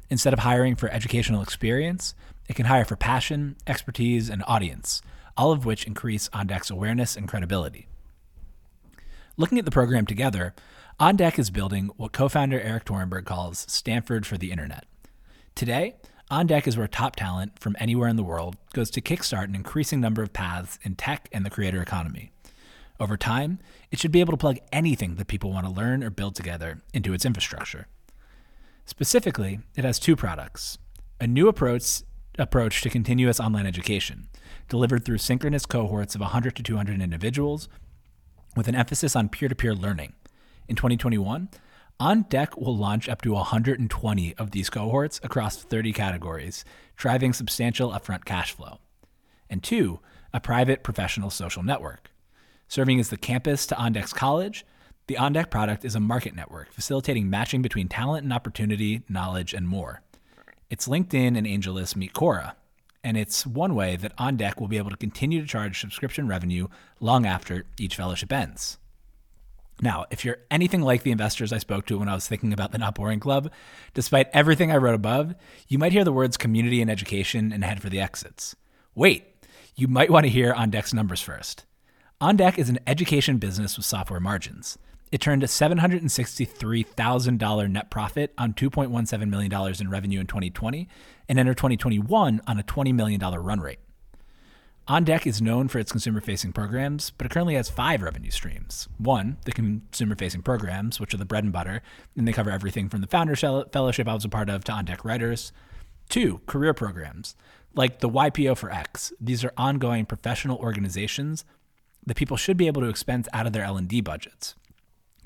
Instead 0.10 0.34
of 0.34 0.39
hiring 0.39 0.75
for 0.75 0.89
educational 0.89 1.41
experience, 1.41 2.15
it 2.50 2.58
can 2.58 2.65
hire 2.65 2.84
for 2.84 2.98
passion, 2.98 3.55
expertise, 3.65 4.29
and 4.29 4.43
audience 4.46 5.01
all 5.38 5.51
of 5.51 5.65
which 5.65 5.86
increase 5.86 6.27
OnDeck's 6.29 6.70
awareness 6.70 7.15
and 7.15 7.27
credibility. 7.27 7.88
Looking 9.38 9.60
at 9.60 9.65
the 9.65 9.72
program 9.72 10.06
together, 10.06 10.56
OnDeck 11.00 11.38
is 11.38 11.51
building 11.51 11.91
what 11.96 12.12
co 12.12 12.27
founder 12.27 12.60
Erik 12.60 12.86
Torenberg 12.86 13.25
calls 13.25 13.65
Stanford 13.70 14.25
for 14.25 14.38
the 14.38 14.51
Internet. 14.51 14.86
Today, 15.53 15.96
OnDeck 16.32 16.67
is 16.67 16.75
where 16.75 16.88
top 16.88 17.15
talent 17.15 17.60
from 17.60 17.75
anywhere 17.79 18.10
in 18.10 18.15
the 18.15 18.24
world 18.24 18.58
goes 18.74 18.89
to 18.91 19.01
kickstart 19.01 19.46
an 19.46 19.56
increasing 19.56 20.01
number 20.01 20.24
of 20.24 20.34
paths 20.34 20.79
in 20.84 20.96
tech 20.96 21.29
and 21.32 21.46
the 21.46 21.50
creator 21.50 21.82
economy. 21.82 22.32
Over 23.00 23.15
time, 23.15 23.60
it 23.91 24.00
should 24.00 24.12
be 24.12 24.22
able 24.22 24.34
to 24.34 24.38
plug 24.38 24.58
anything 24.74 25.15
that 25.15 25.27
people 25.27 25.51
want 25.51 25.67
to 25.67 25.72
learn 25.72 26.03
or 26.03 26.10
build 26.10 26.36
together 26.36 26.82
into 26.94 27.13
its 27.13 27.25
infrastructure. 27.25 27.88
Specifically, 28.86 29.60
it 29.75 29.86
has 29.86 30.00
two 30.00 30.15
products 30.15 30.79
a 31.20 31.27
new 31.27 31.48
approach, 31.48 32.01
approach 32.38 32.82
to 32.82 32.89
continuous 32.89 33.39
online 33.39 33.65
education, 33.65 34.27
delivered 34.70 35.06
through 35.06 35.18
synchronous 35.20 35.66
cohorts 35.66 36.16
of 36.16 36.22
100 36.22 36.56
to 36.56 36.63
200 36.63 37.01
individuals 37.01 37.70
with 38.56 38.68
an 38.68 38.75
emphasis 38.75 39.16
on 39.16 39.30
peer 39.30 39.50
to 39.50 39.56
peer 39.56 39.75
learning. 39.75 40.13
In 40.68 40.75
2021, 40.75 41.50
On 42.00 42.22
Deck 42.24 42.58
will 42.58 42.75
launch 42.75 43.08
up 43.08 43.22
to 43.22 43.34
120 43.34 44.36
of 44.36 44.51
these 44.51 44.70
cohorts 44.70 45.20
across 45.24 45.58
30 45.58 45.94
categories, 45.94 46.66
driving 46.96 47.34
substantial 47.34 47.92
upfront 47.92 48.25
cash 48.25 48.51
flow. 48.51 48.80
And 49.50 49.63
two, 49.63 50.00
a 50.34 50.39
private 50.39 50.84
professional 50.84 51.30
social 51.30 51.63
network. 51.63 52.12
Serving 52.68 53.00
as 53.00 53.10
the 53.10 53.18
campus 53.18 53.66
to 53.68 53.77
On 53.77 53.94
Deck's 53.94 54.13
college, 54.13 54.66
the 55.08 55.16
OnDeck 55.16 55.50
product 55.50 55.86
is 55.86 55.96
a 55.96 56.01
market 56.01 56.36
network 56.36 56.74
facilitating 56.74 57.30
matching 57.30 57.62
between 57.62 57.88
talent 57.88 58.24
and 58.24 58.34
opportunity, 58.34 59.04
knowledge, 59.08 59.54
and 59.54 59.66
more. 59.66 60.01
Its 60.70 60.89
LinkedIn 60.89 61.38
and 61.38 61.48
AngelList 61.48 61.96
meet 61.96 62.13
Quora, 62.13 62.56
and 63.07 63.15
it's 63.15 63.47
one 63.47 63.73
way 63.73 63.95
that 63.95 64.11
On 64.17 64.35
Deck 64.35 64.59
will 64.59 64.67
be 64.67 64.77
able 64.77 64.89
to 64.89 64.97
continue 64.97 65.39
to 65.39 65.47
charge 65.47 65.79
subscription 65.79 66.27
revenue 66.27 66.67
long 66.99 67.25
after 67.25 67.63
each 67.79 67.95
fellowship 67.95 68.33
ends. 68.33 68.77
Now, 69.81 70.03
if 70.11 70.25
you're 70.25 70.39
anything 70.51 70.81
like 70.81 71.03
the 71.03 71.11
investors 71.11 71.53
I 71.53 71.59
spoke 71.59 71.85
to 71.85 71.97
when 71.97 72.09
I 72.09 72.15
was 72.15 72.27
thinking 72.27 72.51
about 72.51 72.73
the 72.73 72.77
Not 72.77 72.95
Boring 72.95 73.21
Club, 73.21 73.49
despite 73.93 74.27
everything 74.33 74.73
I 74.73 74.77
wrote 74.77 74.93
above, 74.93 75.35
you 75.69 75.79
might 75.79 75.93
hear 75.93 76.03
the 76.03 76.11
words 76.11 76.35
community 76.35 76.81
and 76.81 76.91
education 76.91 77.53
and 77.53 77.63
head 77.63 77.81
for 77.81 77.89
the 77.89 78.01
exits. 78.01 78.57
Wait, 78.93 79.23
you 79.77 79.87
might 79.87 80.11
want 80.11 80.25
to 80.25 80.29
hear 80.29 80.51
On 80.51 80.69
Deck's 80.69 80.93
numbers 80.93 81.21
first. 81.21 81.65
On 82.19 82.35
Deck 82.35 82.59
is 82.59 82.67
an 82.67 82.79
education 82.85 83.37
business 83.37 83.77
with 83.77 83.85
software 83.85 84.19
margins. 84.19 84.77
It 85.11 85.21
turned 85.21 85.43
a 85.43 85.47
$763,000 85.47 87.71
net 87.71 87.89
profit 87.89 88.33
on 88.37 88.53
$2.17 88.53 89.29
million 89.29 89.51
in 89.79 89.89
revenue 89.89 90.19
in 90.19 90.27
2020 90.27 90.89
and 91.29 91.39
entered 91.39 91.57
2021 91.57 92.41
on 92.45 92.59
a 92.59 92.63
$20 92.63 92.93
million 92.93 93.21
run 93.21 93.61
rate. 93.61 93.79
On 94.89 95.03
Deck 95.03 95.27
is 95.27 95.41
known 95.41 95.67
for 95.67 95.79
its 95.79 95.91
consumer 95.91 96.21
facing 96.21 96.53
programs, 96.53 97.11
but 97.11 97.25
it 97.25 97.29
currently 97.29 97.55
has 97.55 97.69
five 97.69 98.01
revenue 98.01 98.31
streams. 98.31 98.87
One, 98.97 99.37
the 99.43 99.51
consumer 99.51 100.15
facing 100.15 100.43
programs, 100.43 100.99
which 100.99 101.13
are 101.13 101.17
the 101.17 101.25
bread 101.25 101.43
and 101.43 101.51
butter, 101.51 101.81
and 102.15 102.25
they 102.25 102.31
cover 102.31 102.51
everything 102.51 102.87
from 102.87 103.01
the 103.01 103.07
founder 103.07 103.35
Fellowship 103.35 104.07
I 104.07 104.13
was 104.13 104.23
a 104.23 104.29
part 104.29 104.49
of 104.49 104.63
to 104.65 104.71
On 104.71 104.85
Deck 104.85 105.03
Writers. 105.03 105.51
Two, 106.07 106.39
career 106.45 106.73
programs, 106.73 107.35
like 107.75 107.99
the 107.99 108.09
YPO 108.09 108.57
for 108.57 108.71
X. 108.71 109.11
These 109.19 109.43
are 109.43 109.51
ongoing 109.57 110.05
professional 110.05 110.57
organizations 110.57 111.43
that 112.05 112.15
people 112.15 112.37
should 112.37 112.55
be 112.55 112.67
able 112.67 112.81
to 112.81 112.87
expense 112.87 113.27
out 113.33 113.45
of 113.45 113.51
their 113.51 113.65
L&D 113.65 113.99
budgets. 113.99 114.55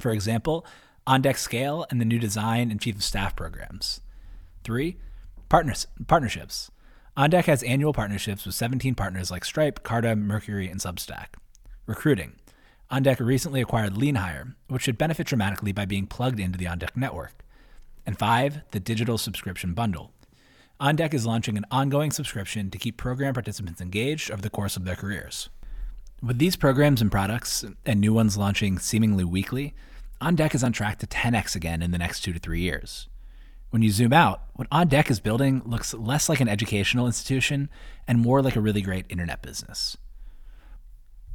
For 0.01 0.12
example, 0.12 0.65
on-deck 1.08 1.38
scale 1.38 1.86
and 1.89 2.01
the 2.01 2.05
new 2.05 2.20
design 2.20 2.72
and 2.72 2.81
chief 2.81 2.96
of 2.96 3.03
staff 3.03 3.36
programs. 3.36 4.01
3. 4.63 4.98
Partners, 5.50 5.88
partnerships. 6.08 6.72
OnDeck 7.17 7.43
has 7.46 7.62
annual 7.63 7.91
partnerships 7.91 8.46
with 8.46 8.55
17 8.55 8.96
partners 8.96 9.29
like 9.29 9.43
Stripe, 9.43 9.84
Carta, 9.84 10.15
Mercury, 10.15 10.70
and 10.70 10.79
Substack. 10.79 11.36
Recruiting. 11.86 12.38
OnDeck 12.89 13.20
recently 13.20 13.60
acquired 13.60 13.96
LeanHire, 13.96 14.55
which 14.70 14.84
should 14.84 14.98
benefit 14.98 15.27
dramatically 15.27 15.74
by 15.74 15.86
being 15.86 16.08
plugged 16.08 16.39
into 16.39 16.58
the 16.58 16.65
OnDeck 16.65 16.96
network. 16.96 17.43
And 18.05 18.17
five, 18.17 18.62
the 18.72 18.79
digital 18.79 19.17
subscription 19.17 19.74
bundle. 19.74 20.13
OnDeck 20.79 21.13
is 21.13 21.25
launching 21.25 21.58
an 21.58 21.65
ongoing 21.70 22.12
subscription 22.12 22.72
to 22.72 22.77
keep 22.77 22.96
program 22.96 23.34
participants 23.34 23.81
engaged 23.81 24.31
over 24.31 24.41
the 24.41 24.50
course 24.50 24.77
of 24.77 24.86
their 24.86 24.96
careers. 24.96 25.50
With 26.24 26.39
these 26.39 26.55
programs 26.55 27.01
and 27.01 27.12
products, 27.12 27.65
and 27.86 28.00
new 28.00 28.13
ones 28.13 28.38
launching 28.38 28.79
seemingly 28.79 29.25
weekly, 29.25 29.74
OnDeck 30.22 30.54
is 30.54 30.63
on 30.63 30.72
track 30.72 31.00
to 31.00 31.08
10x 31.08 31.56
again 31.56 31.82
in 31.82 31.90
the 31.90 31.98
next 31.98 32.22
two 32.22 32.32
to 32.32 32.38
three 32.38 32.62
years. 32.62 33.10
When 33.72 33.82
you 33.82 33.90
zoom 33.90 34.13
out, 34.13 34.44
what 34.54 34.70
OnDeck 34.70 35.10
is 35.10 35.20
building 35.20 35.63
looks 35.66 35.96
less 35.96 36.30
like 36.30 36.40
an 36.40 36.48
educational 36.48 37.08
institution 37.08 37.70
and 38.08 38.20
more 38.20 38.42
like 38.44 38.56
a 38.56 38.62
really 38.62 38.82
great 38.82 39.06
internet 39.10 39.42
business. 39.42 39.98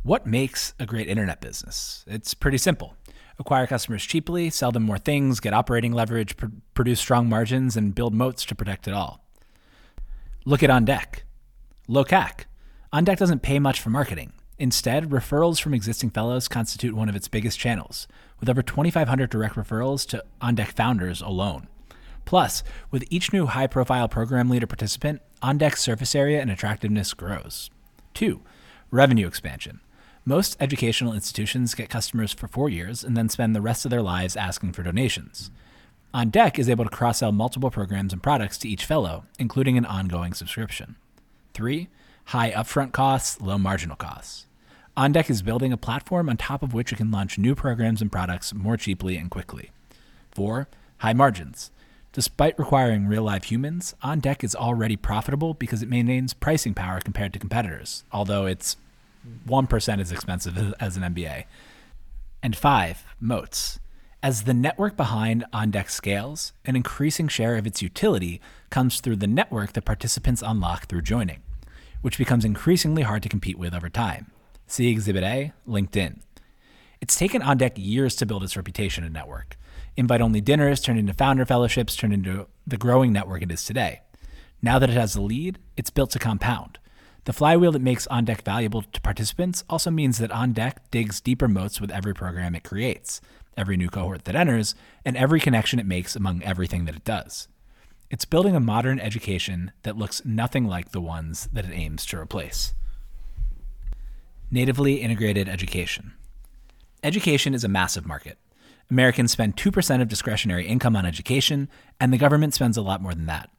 What 0.05 0.25
makes 0.25 0.73
a 0.79 0.87
great 0.87 1.09
internet 1.09 1.41
business? 1.41 2.05
It's 2.07 2.33
pretty 2.33 2.59
simple. 2.59 2.95
Acquire 3.41 3.67
customers 3.67 4.05
cheaply, 4.05 4.51
sell 4.51 4.71
them 4.71 4.85
more 4.85 4.99
things, 4.99 5.41
get 5.41 5.53
operating 5.53 5.93
leverage, 5.93 6.37
pr- 6.37 6.47
produce 6.75 7.01
strong 7.01 7.29
margins, 7.29 7.77
and 7.77 7.95
build 7.95 8.15
moats 8.15 8.45
to 8.45 8.55
protect 8.55 8.87
it 8.87 8.95
all. 8.95 9.27
Look 10.45 10.63
at 10.63 10.71
OnDeck. 10.71 11.23
Low 11.89 12.05
CAC. 12.05 12.45
OnDeck 12.93 13.17
doesn't 13.17 13.43
pay 13.43 13.59
much 13.59 13.81
for 13.81 13.91
marketing. 13.91 14.33
Instead, 14.59 15.11
referrals 15.11 15.61
from 15.61 15.75
existing 15.75 16.11
fellows 16.11 16.47
constitute 16.47 16.95
one 16.95 17.09
of 17.09 17.17
its 17.17 17.29
biggest 17.29 17.59
channels, 17.59 18.07
with 18.41 18.49
over 18.49 18.63
2,500 18.63 19.31
direct 19.31 19.55
referrals 19.55 20.07
to 20.09 20.25
OnDeck 20.41 20.73
founders 20.73 21.21
alone. 21.21 21.69
Plus, 22.25 22.63
with 22.91 23.05
each 23.09 23.33
new 23.33 23.47
high 23.47 23.67
profile 23.67 24.09
program 24.09 24.51
leader 24.51 24.67
participant, 24.67 25.23
OnDeck's 25.43 25.81
surface 25.81 26.15
area 26.15 26.41
and 26.41 26.51
attractiveness 26.51 27.15
grows. 27.15 27.71
2. 28.15 28.41
Revenue 28.91 29.27
expansion. 29.27 29.81
Most 30.25 30.57
educational 30.59 31.13
institutions 31.13 31.75
get 31.75 31.89
customers 31.89 32.33
for 32.33 32.49
four 32.49 32.69
years 32.69 33.05
and 33.05 33.17
then 33.17 33.29
spend 33.29 33.55
the 33.55 33.61
rest 33.61 33.85
of 33.85 33.91
their 33.93 34.03
lives 34.03 34.37
asking 34.37 34.73
for 34.73 34.83
donations. 34.83 35.53
OnDeck 36.13 36.59
is 36.59 36.69
able 36.69 36.85
to 36.85 36.91
cross 36.91 37.19
sell 37.19 37.31
multiple 37.31 37.71
programs 37.71 38.13
and 38.13 38.23
products 38.23 38.59
to 38.59 38.69
each 38.69 38.85
fellow, 38.85 39.25
including 39.39 39.79
an 39.79 39.85
ongoing 39.85 40.33
subscription. 40.33 40.97
3. 41.55 41.89
High 42.27 42.51
upfront 42.51 42.93
costs, 42.93 43.41
low 43.41 43.57
marginal 43.57 43.97
costs. 43.97 44.47
OnDeck 44.97 45.29
is 45.29 45.43
building 45.43 45.75
a 45.75 45.77
platform 45.77 46.31
on 46.31 46.39
top 46.39 46.63
of 46.63 46.73
which 46.73 46.91
it 46.91 46.97
can 46.97 47.11
launch 47.11 47.37
new 47.37 47.55
programs 47.55 48.01
and 48.01 48.11
products 48.11 48.55
more 48.55 48.79
cheaply 48.79 49.19
and 49.19 49.31
quickly. 49.31 49.71
4. 50.31 50.69
High 50.99 51.13
margins. 51.13 51.71
Despite 52.15 52.59
requiring 52.59 53.07
real 53.07 53.25
live 53.25 53.45
humans, 53.45 53.95
OnDeck 54.03 54.43
is 54.43 54.57
already 54.57 54.97
profitable 54.97 55.53
because 55.53 55.83
it 55.83 55.91
maintains 55.91 56.33
pricing 56.33 56.73
power 56.73 57.01
compared 57.01 57.35
to 57.35 57.39
competitors, 57.39 58.05
although 58.11 58.47
it's 58.47 58.79
1% 59.47 60.01
as 60.01 60.11
expensive 60.11 60.75
as 60.81 60.97
an 60.97 61.03
MBA. 61.03 61.45
And 62.43 62.57
five, 62.57 63.05
moats. 63.21 63.79
As 64.23 64.45
the 64.45 64.55
network 64.55 64.97
behind 64.97 65.45
OnDeck 65.53 65.91
scales, 65.91 66.55
an 66.65 66.75
increasing 66.75 67.29
share 67.29 67.57
of 67.57 67.67
its 67.67 67.83
utility 67.83 68.41
comes 68.71 69.01
through 69.01 69.17
the 69.17 69.27
network 69.27 69.75
that 69.75 69.85
participants 69.85 70.43
unlock 70.45 70.87
through 70.87 71.03
joining, 71.03 71.43
which 72.01 72.17
becomes 72.17 72.47
increasingly 72.47 73.03
hard 73.03 73.23
to 73.25 73.29
compete 73.29 73.59
with 73.59 73.75
over 73.75 73.91
time. 73.91 74.31
See 74.67 74.91
Exhibit 74.91 75.23
A, 75.23 75.53
LinkedIn. 75.67 76.21
It's 77.01 77.17
taken 77.17 77.43
OnDeck 77.43 77.73
years 77.77 78.17
to 78.17 78.27
build 78.27 78.43
its 78.43 78.57
reputation 78.57 79.05
and 79.05 79.15
network 79.15 79.57
invite 79.97 80.21
only 80.21 80.41
dinners 80.41 80.81
turned 80.81 80.99
into 80.99 81.15
founder 81.15 81.45
fellowships, 81.45 81.97
turned 81.97 82.13
into 82.13 82.47
the 82.67 82.77
growing 82.77 83.13
network 83.13 83.43
it 83.43 83.51
is 83.51 83.65
today. 83.65 84.03
Now 84.63 84.79
that 84.79 84.91
it 84.91 84.95
has 84.95 85.15
the 85.15 85.21
lead, 85.21 85.59
it's 85.77 85.91
built 85.91 86.11
to 86.11 86.19
compound. 86.19 86.79
The 87.25 87.33
flywheel 87.33 87.73
that 87.73 87.83
makes 87.83 88.07
OnDeck 88.07 88.43
valuable 88.43 88.83
to 88.83 89.01
participants 89.01 89.65
also 89.69 89.91
means 89.91 90.19
that 90.19 90.31
OnDeck 90.31 90.77
digs 90.91 91.21
deeper 91.21 91.49
moats 91.49 91.81
with 91.81 91.91
every 91.91 92.15
program 92.15 92.55
it 92.55 92.63
creates, 92.63 93.21
every 93.57 93.77
new 93.77 93.89
cohort 93.89 94.25
that 94.25 94.37
enters, 94.37 94.75
and 95.05 95.17
every 95.17 95.41
connection 95.41 95.79
it 95.79 95.87
makes 95.87 96.15
among 96.15 96.43
everything 96.43 96.85
that 96.85 96.95
it 96.95 97.05
does. 97.05 97.49
It's 98.11 98.25
building 98.25 98.55
a 98.55 98.61
modern 98.61 99.01
education 99.01 99.73
that 99.83 99.97
looks 99.97 100.25
nothing 100.25 100.67
like 100.67 100.91
the 100.91 101.01
ones 101.01 101.49
that 101.53 101.65
it 101.65 101.75
aims 101.75 102.07
to 102.07 102.19
replace. 102.19 102.75
Natively 104.51 104.97
integrated 104.97 105.49
education. 105.49 106.15
Education 107.03 107.53
is 107.53 107.65
a 107.65 107.69
massive 107.69 108.07
market. 108.07 108.39
Americans 108.89 109.33
spend 109.33 109.57
2% 109.57 110.01
of 110.01 110.07
discretionary 110.07 110.69
income 110.69 110.95
on 110.95 111.05
education, 111.05 111.69
and 112.01 112.13
the 112.13 112.19
government 112.19 112.55
spends 112.55 112.77
a 112.77 112.83
lot 112.83 113.03
more 113.03 113.13
than 113.13 113.27
that. 113.27 113.51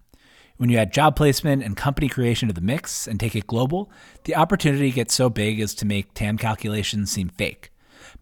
When 0.55 0.69
you 0.69 0.77
add 0.77 0.93
job 0.93 1.17
placement 1.17 1.61
and 1.61 1.75
company 1.75 2.07
creation 2.07 2.47
to 2.47 2.53
the 2.53 2.61
mix 2.61 3.05
and 3.05 3.19
take 3.19 3.35
it 3.35 3.47
global, 3.47 3.91
the 4.23 4.37
opportunity 4.37 4.89
gets 4.91 5.13
so 5.13 5.29
big 5.29 5.59
as 5.59 5.75
to 5.75 5.85
make 5.85 6.13
TAM 6.13 6.37
calculations 6.37 7.11
seem 7.11 7.27
fake. 7.27 7.71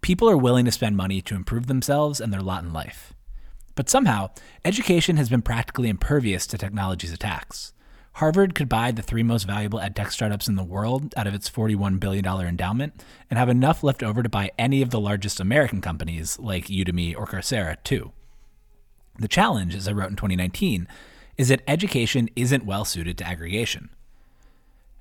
People 0.01 0.27
are 0.27 0.35
willing 0.35 0.65
to 0.65 0.71
spend 0.71 0.97
money 0.97 1.21
to 1.21 1.35
improve 1.35 1.67
themselves 1.67 2.19
and 2.19 2.33
their 2.33 2.41
lot 2.41 2.63
in 2.63 2.73
life. 2.73 3.13
But 3.75 3.89
somehow, 3.91 4.31
education 4.65 5.17
has 5.17 5.29
been 5.29 5.43
practically 5.43 5.87
impervious 5.87 6.47
to 6.47 6.57
technology's 6.57 7.13
attacks. 7.13 7.73
Harvard 8.15 8.55
could 8.55 8.69
buy 8.69 8.91
the 8.91 9.01
three 9.01 9.23
most 9.23 9.43
valuable 9.43 9.77
edtech 9.79 10.09
startups 10.09 10.47
in 10.47 10.55
the 10.55 10.63
world 10.63 11.13
out 11.17 11.27
of 11.27 11.33
its 11.33 11.49
$41 11.49 11.99
billion 11.99 12.25
endowment 12.25 13.03
and 13.29 13.37
have 13.37 13.49
enough 13.49 13.83
left 13.83 14.01
over 14.01 14.23
to 14.23 14.29
buy 14.29 14.51
any 14.57 14.81
of 14.81 14.89
the 14.89 15.01
largest 15.01 15.41
American 15.41 15.81
companies 15.81 16.39
like 16.39 16.67
Udemy 16.67 17.13
or 17.13 17.25
Coursera, 17.25 17.75
too. 17.83 18.13
The 19.19 19.27
challenge, 19.27 19.75
as 19.75 19.85
I 19.85 19.91
wrote 19.91 20.11
in 20.11 20.15
2019, 20.15 20.87
is 21.37 21.49
that 21.49 21.61
education 21.67 22.29
isn't 22.37 22.65
well 22.65 22.85
suited 22.85 23.17
to 23.17 23.27
aggregation. 23.27 23.89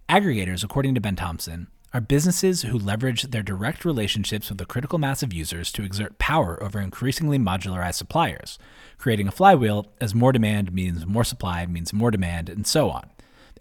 Aggregators, 0.08 0.64
according 0.64 0.96
to 0.96 1.00
Ben 1.00 1.14
Thompson, 1.14 1.68
are 1.94 2.00
businesses 2.00 2.62
who 2.62 2.76
leverage 2.76 3.22
their 3.22 3.44
direct 3.44 3.84
relationships 3.84 4.48
with 4.48 4.58
the 4.58 4.66
critical 4.66 4.98
mass 4.98 5.22
of 5.22 5.32
users 5.32 5.70
to 5.70 5.84
exert 5.84 6.18
power 6.18 6.60
over 6.60 6.80
increasingly 6.80 7.38
modularized 7.38 7.94
suppliers, 7.94 8.58
creating 8.98 9.28
a 9.28 9.32
flywheel 9.32 9.86
as 10.00 10.12
more 10.12 10.32
demand 10.32 10.72
means 10.72 11.06
more 11.06 11.22
supply 11.22 11.64
means 11.66 11.92
more 11.92 12.10
demand, 12.10 12.48
and 12.48 12.66
so 12.66 12.90
on, 12.90 13.08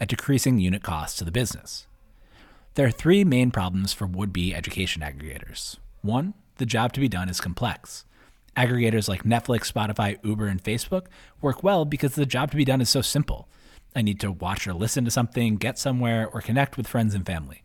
at 0.02 0.08
decreasing 0.08 0.58
unit 0.58 0.82
costs 0.82 1.20
to 1.20 1.24
the 1.24 1.32
business. 1.32 1.86
There 2.74 2.88
are 2.88 2.92
three 2.92 3.24
main 3.24 3.52
problems 3.52 3.94
for 3.94 4.08
would 4.08 4.34
be 4.34 4.56
education 4.56 5.04
aggregators. 5.04 5.78
One, 6.02 6.34
the 6.58 6.66
job 6.66 6.92
to 6.94 7.00
be 7.00 7.08
done 7.08 7.30
is 7.30 7.40
complex. 7.40 8.04
Aggregators 8.58 9.08
like 9.08 9.24
Netflix, 9.24 9.72
Spotify, 9.72 10.18
Uber, 10.24 10.48
and 10.48 10.64
Facebook 10.64 11.06
work 11.40 11.62
well 11.62 11.86
because 11.86 12.16
the 12.16 12.26
job 12.26 12.50
to 12.50 12.58
be 12.58 12.66
done 12.66 12.82
is 12.82 12.90
so 12.90 13.04
simple. 13.04 13.48
I 13.96 14.02
need 14.02 14.20
to 14.22 14.32
watch 14.32 14.68
or 14.68 14.74
listen 14.74 15.06
to 15.06 15.12
something, 15.12 15.58
get 15.58 15.78
somewhere, 15.78 16.28
or 16.28 16.42
connect 16.42 16.78
with 16.78 16.88
friends 16.88 17.14
and 17.14 17.24
family. 17.24 17.63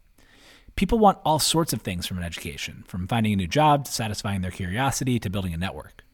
People 0.79 1.01
want 1.01 1.19
all 1.25 1.41
sorts 1.41 1.73
of 1.73 1.83
things 1.83 2.07
from 2.07 2.19
an 2.19 2.23
education, 2.23 2.85
from 2.87 3.09
finding 3.09 3.33
a 3.33 3.37
new 3.37 3.49
job 3.49 3.85
to 3.85 3.91
satisfying 3.91 4.43
their 4.43 4.53
curiosity 4.53 5.19
to 5.19 5.29
building 5.29 5.53
a 5.53 5.57
network. 5.57 6.05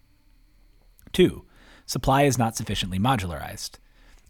Two, 1.12 1.44
supply 1.84 2.22
is 2.22 2.38
not 2.38 2.56
sufficiently 2.56 2.98
modularized. 2.98 3.72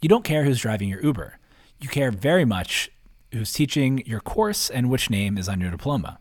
You 0.02 0.08
don't 0.08 0.24
care 0.24 0.42
who's 0.42 0.60
driving 0.60 0.88
your 0.88 1.00
Uber. 1.04 1.38
You 1.78 1.88
care 1.88 2.10
very 2.10 2.44
much 2.44 2.90
who's 3.32 3.52
teaching 3.52 4.02
your 4.06 4.18
course 4.18 4.70
and 4.70 4.90
which 4.90 5.08
name 5.08 5.38
is 5.38 5.48
on 5.48 5.60
your 5.60 5.70
diploma. 5.70 6.18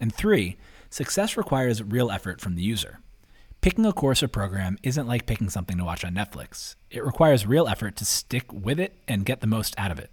And 0.00 0.10
three, 0.10 0.56
success 0.88 1.36
requires 1.36 1.82
real 1.82 2.10
effort 2.10 2.40
from 2.40 2.54
the 2.54 2.62
user. 2.62 3.00
Picking 3.60 3.84
a 3.84 3.92
course 3.92 4.22
or 4.22 4.28
program 4.28 4.78
isn't 4.82 5.06
like 5.06 5.26
picking 5.26 5.50
something 5.50 5.76
to 5.76 5.84
watch 5.84 6.02
on 6.02 6.14
Netflix. 6.14 6.76
It 6.90 7.04
requires 7.04 7.46
real 7.46 7.68
effort 7.68 7.96
to 7.96 8.06
stick 8.06 8.50
with 8.50 8.80
it 8.80 8.94
and 9.06 9.26
get 9.26 9.42
the 9.42 9.46
most 9.46 9.74
out 9.76 9.90
of 9.90 9.98
it 9.98 10.10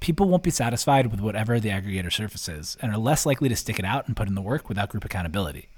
people 0.00 0.28
won't 0.28 0.42
be 0.42 0.50
satisfied 0.50 1.10
with 1.10 1.20
whatever 1.20 1.58
the 1.58 1.70
aggregator 1.70 2.12
surface 2.12 2.48
is 2.48 2.76
and 2.80 2.92
are 2.92 2.98
less 2.98 3.24
likely 3.24 3.48
to 3.48 3.56
stick 3.56 3.78
it 3.78 3.84
out 3.84 4.06
and 4.06 4.16
put 4.16 4.28
in 4.28 4.34
the 4.34 4.42
work 4.42 4.68
without 4.68 4.90
group 4.90 5.04
accountability. 5.04 5.68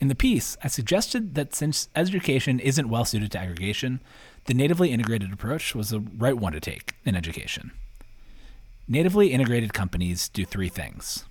In 0.00 0.08
the 0.08 0.14
piece, 0.14 0.56
I 0.62 0.68
suggested 0.68 1.34
that 1.34 1.54
since 1.54 1.88
education 1.94 2.60
isn't 2.60 2.88
well 2.88 3.04
suited 3.04 3.32
to 3.32 3.38
aggregation, 3.38 4.00
the 4.46 4.54
natively 4.54 4.90
integrated 4.90 5.32
approach 5.32 5.74
was 5.74 5.90
the 5.90 6.00
right 6.00 6.36
one 6.36 6.52
to 6.52 6.60
take 6.60 6.94
in 7.04 7.14
education. 7.14 7.70
Natively 8.86 9.32
integrated 9.32 9.72
companies 9.72 10.28
do 10.28 10.44
three 10.44 10.68
things 10.68 11.24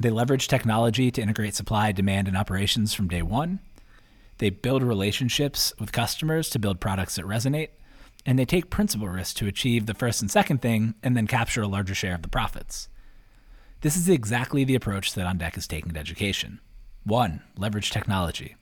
they 0.00 0.10
leverage 0.10 0.48
technology 0.48 1.10
to 1.10 1.22
integrate 1.22 1.54
supply, 1.54 1.92
demand, 1.92 2.26
and 2.26 2.36
operations 2.36 2.94
from 2.94 3.08
day 3.08 3.22
one. 3.22 3.60
They 4.38 4.50
build 4.50 4.82
relationships 4.82 5.72
with 5.78 5.92
customers 5.92 6.48
to 6.50 6.58
build 6.58 6.80
products 6.80 7.16
that 7.16 7.26
resonate 7.26 7.68
and 8.24 8.38
they 8.38 8.44
take 8.44 8.70
principal 8.70 9.08
risk 9.08 9.36
to 9.36 9.46
achieve 9.46 9.86
the 9.86 9.94
first 9.94 10.20
and 10.22 10.30
second 10.30 10.62
thing 10.62 10.94
and 11.02 11.16
then 11.16 11.26
capture 11.26 11.62
a 11.62 11.68
larger 11.68 11.94
share 11.94 12.14
of 12.14 12.22
the 12.22 12.28
profits. 12.28 12.88
This 13.80 13.96
is 13.96 14.08
exactly 14.08 14.62
the 14.64 14.76
approach 14.76 15.14
that 15.14 15.26
OnDeck 15.26 15.56
is 15.58 15.66
taking 15.66 15.92
to 15.92 16.00
education. 16.00 16.60
1. 17.04 17.42
Leverage 17.56 17.90
technology. 17.90 18.54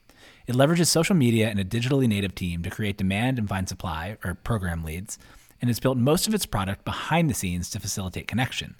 It 0.47 0.55
leverages 0.55 0.87
social 0.87 1.15
media 1.15 1.47
and 1.49 1.59
a 1.59 1.63
digitally 1.63 2.07
native 2.07 2.33
team 2.33 2.63
to 2.63 2.71
create 2.71 2.97
demand 2.97 3.37
and 3.37 3.47
find 3.47 3.69
supply, 3.69 4.17
or 4.23 4.33
program 4.33 4.83
leads, 4.83 5.19
and 5.61 5.69
has 5.69 5.79
built 5.79 5.97
most 5.97 6.27
of 6.27 6.33
its 6.33 6.47
product 6.47 6.83
behind 6.83 7.29
the 7.29 7.35
scenes 7.35 7.69
to 7.69 7.79
facilitate 7.79 8.27
connection. 8.27 8.75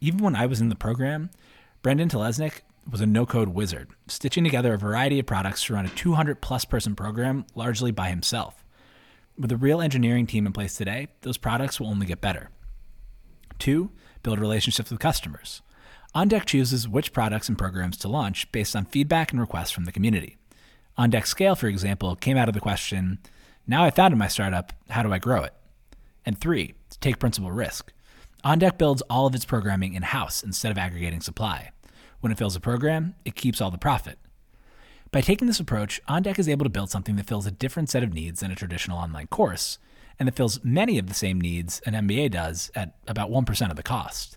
Even 0.00 0.20
when 0.20 0.36
I 0.36 0.46
was 0.46 0.60
in 0.60 0.68
the 0.68 0.76
program, 0.76 1.30
Brendan 1.82 2.08
Telesnik 2.08 2.60
was 2.88 3.00
a 3.00 3.06
no 3.06 3.26
code 3.26 3.48
wizard, 3.48 3.90
stitching 4.06 4.44
together 4.44 4.72
a 4.72 4.78
variety 4.78 5.18
of 5.18 5.26
products 5.26 5.64
to 5.64 5.74
run 5.74 5.86
a 5.86 5.90
200 5.90 6.40
plus 6.40 6.64
person 6.64 6.94
program 6.94 7.44
largely 7.54 7.90
by 7.90 8.08
himself. 8.08 8.64
With 9.38 9.52
a 9.52 9.56
real 9.56 9.80
engineering 9.80 10.26
team 10.26 10.46
in 10.46 10.52
place 10.52 10.76
today, 10.76 11.06
those 11.20 11.36
products 11.36 11.78
will 11.78 11.86
only 11.86 12.06
get 12.06 12.20
better. 12.20 12.50
Two, 13.60 13.92
build 14.24 14.40
relationships 14.40 14.90
with 14.90 14.98
customers. 14.98 15.62
OnDeck 16.12 16.44
chooses 16.44 16.88
which 16.88 17.12
products 17.12 17.48
and 17.48 17.56
programs 17.56 17.96
to 17.98 18.08
launch 18.08 18.50
based 18.50 18.74
on 18.74 18.86
feedback 18.86 19.30
and 19.30 19.40
requests 19.40 19.70
from 19.70 19.84
the 19.84 19.92
community. 19.92 20.38
OnDeck 20.98 21.24
Scale, 21.24 21.54
for 21.54 21.68
example, 21.68 22.16
came 22.16 22.36
out 22.36 22.48
of 22.48 22.54
the 22.54 22.60
question 22.60 23.20
Now 23.64 23.84
I've 23.84 23.94
founded 23.94 24.18
my 24.18 24.26
startup, 24.26 24.72
how 24.90 25.04
do 25.04 25.12
I 25.12 25.18
grow 25.18 25.44
it? 25.44 25.54
And 26.26 26.40
three, 26.40 26.74
take 26.98 27.20
principal 27.20 27.52
risk. 27.52 27.92
OnDeck 28.44 28.76
builds 28.76 29.02
all 29.02 29.26
of 29.26 29.36
its 29.36 29.44
programming 29.44 29.94
in 29.94 30.02
house 30.02 30.42
instead 30.42 30.72
of 30.72 30.78
aggregating 30.78 31.20
supply. 31.20 31.70
When 32.18 32.32
it 32.32 32.38
fills 32.38 32.56
a 32.56 32.60
program, 32.60 33.14
it 33.24 33.36
keeps 33.36 33.60
all 33.60 33.70
the 33.70 33.78
profit. 33.78 34.18
By 35.10 35.22
taking 35.22 35.46
this 35.46 35.60
approach, 35.60 36.02
OnDeck 36.06 36.38
is 36.38 36.50
able 36.50 36.64
to 36.64 36.70
build 36.70 36.90
something 36.90 37.16
that 37.16 37.26
fills 37.26 37.46
a 37.46 37.50
different 37.50 37.88
set 37.88 38.02
of 38.02 38.12
needs 38.12 38.40
than 38.40 38.50
a 38.50 38.54
traditional 38.54 38.98
online 38.98 39.26
course, 39.28 39.78
and 40.18 40.26
that 40.28 40.36
fills 40.36 40.62
many 40.62 40.98
of 40.98 41.06
the 41.06 41.14
same 41.14 41.40
needs 41.40 41.80
an 41.86 41.94
MBA 41.94 42.30
does 42.30 42.70
at 42.74 42.94
about 43.06 43.30
1% 43.30 43.70
of 43.70 43.76
the 43.76 43.82
cost. 43.82 44.36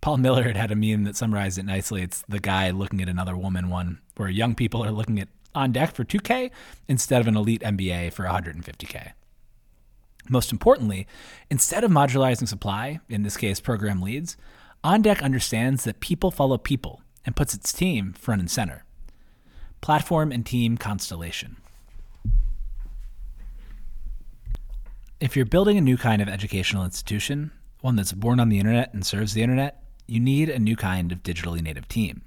Paul 0.00 0.16
Millerd 0.16 0.46
had 0.46 0.56
had 0.56 0.72
a 0.72 0.76
meme 0.76 1.04
that 1.04 1.16
summarized 1.16 1.58
it 1.58 1.66
nicely. 1.66 2.00
It's 2.00 2.24
the 2.26 2.40
guy 2.40 2.70
looking 2.70 3.02
at 3.02 3.10
another 3.10 3.36
woman 3.36 3.68
one, 3.68 3.98
where 4.16 4.30
young 4.30 4.54
people 4.54 4.82
are 4.82 4.90
looking 4.90 5.20
at 5.20 5.28
OnDeck 5.54 5.92
for 5.92 6.04
2K 6.04 6.50
instead 6.88 7.20
of 7.20 7.28
an 7.28 7.36
elite 7.36 7.60
MBA 7.60 8.14
for 8.14 8.24
150K. 8.24 9.12
Most 10.30 10.50
importantly, 10.50 11.06
instead 11.50 11.84
of 11.84 11.90
modularizing 11.90 12.48
supply, 12.48 13.00
in 13.10 13.22
this 13.22 13.36
case 13.36 13.60
program 13.60 14.00
leads, 14.00 14.38
OnDeck 14.82 15.22
understands 15.22 15.84
that 15.84 16.00
people 16.00 16.30
follow 16.30 16.56
people 16.56 17.02
and 17.26 17.36
puts 17.36 17.52
its 17.52 17.70
team 17.70 18.14
front 18.14 18.40
and 18.40 18.50
center. 18.50 18.84
Platform 19.80 20.30
and 20.30 20.44
team 20.44 20.76
constellation. 20.76 21.56
If 25.20 25.36
you're 25.36 25.46
building 25.46 25.76
a 25.78 25.82
new 25.82 25.96
kind 25.96 26.22
of 26.22 26.28
educational 26.28 26.84
institution, 26.84 27.50
one 27.80 27.96
that's 27.96 28.12
born 28.12 28.40
on 28.40 28.48
the 28.48 28.58
internet 28.58 28.92
and 28.92 29.04
serves 29.04 29.34
the 29.34 29.42
internet, 29.42 29.82
you 30.06 30.20
need 30.20 30.48
a 30.48 30.58
new 30.58 30.76
kind 30.76 31.12
of 31.12 31.22
digitally 31.22 31.62
native 31.62 31.88
team. 31.88 32.22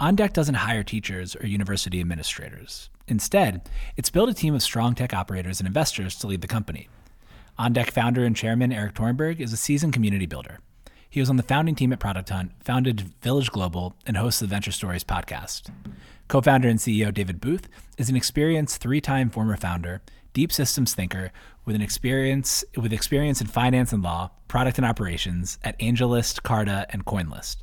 OnDeck 0.00 0.32
doesn't 0.32 0.54
hire 0.54 0.82
teachers 0.82 1.36
or 1.36 1.46
university 1.46 2.00
administrators. 2.00 2.88
Instead, 3.06 3.68
it's 3.96 4.10
built 4.10 4.30
a 4.30 4.34
team 4.34 4.54
of 4.54 4.62
strong 4.62 4.94
tech 4.94 5.12
operators 5.12 5.60
and 5.60 5.66
investors 5.66 6.14
to 6.16 6.26
lead 6.26 6.40
the 6.40 6.48
company. 6.48 6.88
OnDeck 7.58 7.90
founder 7.90 8.24
and 8.24 8.34
chairman 8.34 8.72
Erik 8.72 8.94
Torenberg 8.94 9.40
is 9.40 9.52
a 9.52 9.56
seasoned 9.56 9.92
community 9.92 10.26
builder. 10.26 10.60
He 11.08 11.20
was 11.20 11.28
on 11.28 11.36
the 11.36 11.42
founding 11.42 11.74
team 11.74 11.92
at 11.92 11.98
Product 11.98 12.28
Hunt, 12.28 12.52
founded 12.62 13.00
Village 13.20 13.50
Global, 13.50 13.96
and 14.06 14.16
hosts 14.16 14.40
the 14.40 14.46
Venture 14.46 14.70
Stories 14.72 15.04
podcast. 15.04 15.68
Co 16.30 16.40
founder 16.40 16.68
and 16.68 16.78
CEO 16.78 17.12
David 17.12 17.40
Booth 17.40 17.68
is 17.98 18.08
an 18.08 18.14
experienced 18.14 18.80
three 18.80 19.00
time 19.00 19.30
former 19.30 19.56
founder, 19.56 20.00
deep 20.32 20.52
systems 20.52 20.94
thinker 20.94 21.32
with 21.64 21.74
an 21.74 21.82
experience 21.82 22.64
with 22.76 22.92
experience 22.92 23.40
in 23.40 23.48
finance 23.48 23.92
and 23.92 24.00
law, 24.00 24.30
product 24.46 24.78
and 24.78 24.86
operations 24.86 25.58
at 25.64 25.76
AngelList, 25.80 26.44
Carta, 26.44 26.86
and 26.90 27.04
CoinList. 27.04 27.56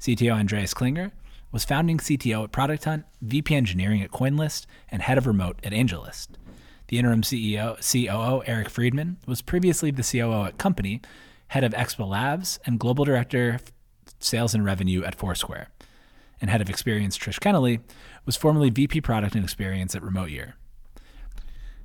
CTO 0.00 0.32
Andreas 0.32 0.72
Klinger 0.72 1.12
was 1.52 1.66
founding 1.66 1.98
CTO 1.98 2.44
at 2.44 2.52
Product 2.52 2.82
Hunt, 2.84 3.04
VP 3.20 3.54
Engineering 3.54 4.00
at 4.00 4.12
CoinList, 4.12 4.64
and 4.90 5.02
head 5.02 5.18
of 5.18 5.26
remote 5.26 5.58
at 5.62 5.72
AngelList. 5.72 6.28
The 6.88 6.98
interim 6.98 7.20
CEO, 7.20 7.76
COO 7.82 8.42
Eric 8.46 8.70
Friedman 8.70 9.18
was 9.26 9.42
previously 9.42 9.90
the 9.90 10.02
COO 10.02 10.46
at 10.46 10.56
Company 10.56 11.02
head 11.48 11.64
of 11.64 11.74
Expa 11.74 12.08
Labs, 12.08 12.60
and 12.64 12.80
global 12.80 13.04
director 13.04 13.50
of 13.50 13.64
sales 14.20 14.54
and 14.54 14.64
revenue 14.64 15.04
at 15.04 15.16
Foursquare. 15.16 15.68
And 16.40 16.50
head 16.50 16.60
of 16.60 16.70
experience 16.70 17.18
Trish 17.18 17.38
Kennelly 17.38 17.80
was 18.24 18.36
formerly 18.36 18.70
VP 18.70 19.00
product 19.02 19.34
and 19.34 19.44
experience 19.44 19.94
at 19.94 20.02
Remote 20.02 20.30
Year. 20.30 20.56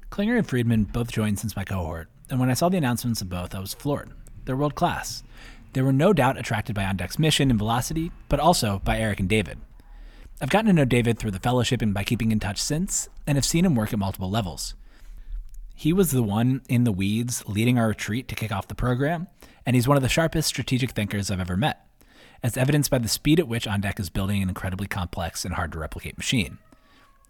Klinger 0.09 0.37
and 0.37 0.47
Friedman 0.47 0.85
both 0.85 1.11
joined 1.11 1.39
since 1.39 1.55
my 1.55 1.65
cohort, 1.65 2.09
and 2.29 2.39
when 2.39 2.49
I 2.49 2.53
saw 2.53 2.69
the 2.69 2.77
announcements 2.77 3.21
of 3.21 3.29
both, 3.29 3.53
I 3.53 3.59
was 3.59 3.73
floored. 3.73 4.11
They're 4.45 4.55
world 4.55 4.75
class. 4.75 5.23
They 5.73 5.81
were 5.81 5.91
no 5.91 6.13
doubt 6.13 6.37
attracted 6.37 6.73
by 6.73 6.83
OnDeck's 6.83 7.19
mission 7.19 7.49
and 7.49 7.59
velocity, 7.59 8.11
but 8.29 8.39
also 8.39 8.79
by 8.85 8.97
Eric 8.97 9.19
and 9.19 9.27
David. 9.27 9.57
I've 10.41 10.49
gotten 10.49 10.67
to 10.67 10.73
know 10.73 10.85
David 10.85 11.19
through 11.19 11.31
the 11.31 11.39
fellowship 11.39 11.81
and 11.81 11.93
by 11.93 12.03
keeping 12.03 12.31
in 12.31 12.39
touch 12.39 12.61
since, 12.61 13.09
and 13.27 13.37
have 13.37 13.45
seen 13.45 13.65
him 13.65 13.75
work 13.75 13.91
at 13.91 13.99
multiple 13.99 14.29
levels. 14.29 14.75
He 15.73 15.91
was 15.91 16.11
the 16.11 16.23
one 16.23 16.61
in 16.69 16.85
the 16.85 16.91
weeds 16.91 17.43
leading 17.47 17.77
our 17.77 17.89
retreat 17.89 18.29
to 18.29 18.35
kick 18.35 18.51
off 18.51 18.69
the 18.69 18.75
program, 18.75 19.27
and 19.65 19.75
he's 19.75 19.87
one 19.87 19.97
of 19.97 20.03
the 20.03 20.09
sharpest 20.09 20.47
strategic 20.47 20.91
thinkers 20.91 21.29
I've 21.29 21.41
ever 21.41 21.57
met, 21.57 21.84
as 22.43 22.57
evidenced 22.57 22.91
by 22.91 22.97
the 22.97 23.07
speed 23.07 23.39
at 23.39 23.47
which 23.47 23.65
OnDeck 23.65 23.99
is 23.99 24.09
building 24.09 24.41
an 24.41 24.49
incredibly 24.49 24.87
complex 24.87 25.45
and 25.45 25.55
hard 25.55 25.71
to 25.71 25.79
replicate 25.79 26.17
machine. 26.17 26.57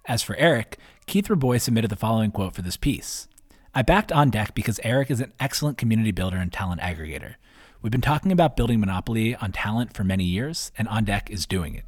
As 0.05 0.21
for 0.21 0.35
Eric, 0.35 0.77
Keith 1.07 1.29
Rabois 1.29 1.59
submitted 1.63 1.89
the 1.89 1.95
following 1.95 2.31
quote 2.31 2.55
for 2.55 2.61
this 2.61 2.77
piece. 2.77 3.27
I 3.73 3.81
backed 3.81 4.11
OnDeck 4.11 4.53
because 4.53 4.79
Eric 4.83 5.11
is 5.11 5.19
an 5.19 5.33
excellent 5.39 5.77
community 5.77 6.11
builder 6.11 6.37
and 6.37 6.53
talent 6.53 6.81
aggregator. 6.81 7.35
We've 7.81 7.91
been 7.91 8.01
talking 8.01 8.31
about 8.31 8.55
building 8.55 8.79
monopoly 8.79 9.35
on 9.35 9.51
talent 9.51 9.93
for 9.93 10.03
many 10.03 10.23
years, 10.23 10.71
and 10.77 10.87
OnDeck 10.87 11.29
is 11.29 11.45
doing 11.45 11.75
it. 11.75 11.85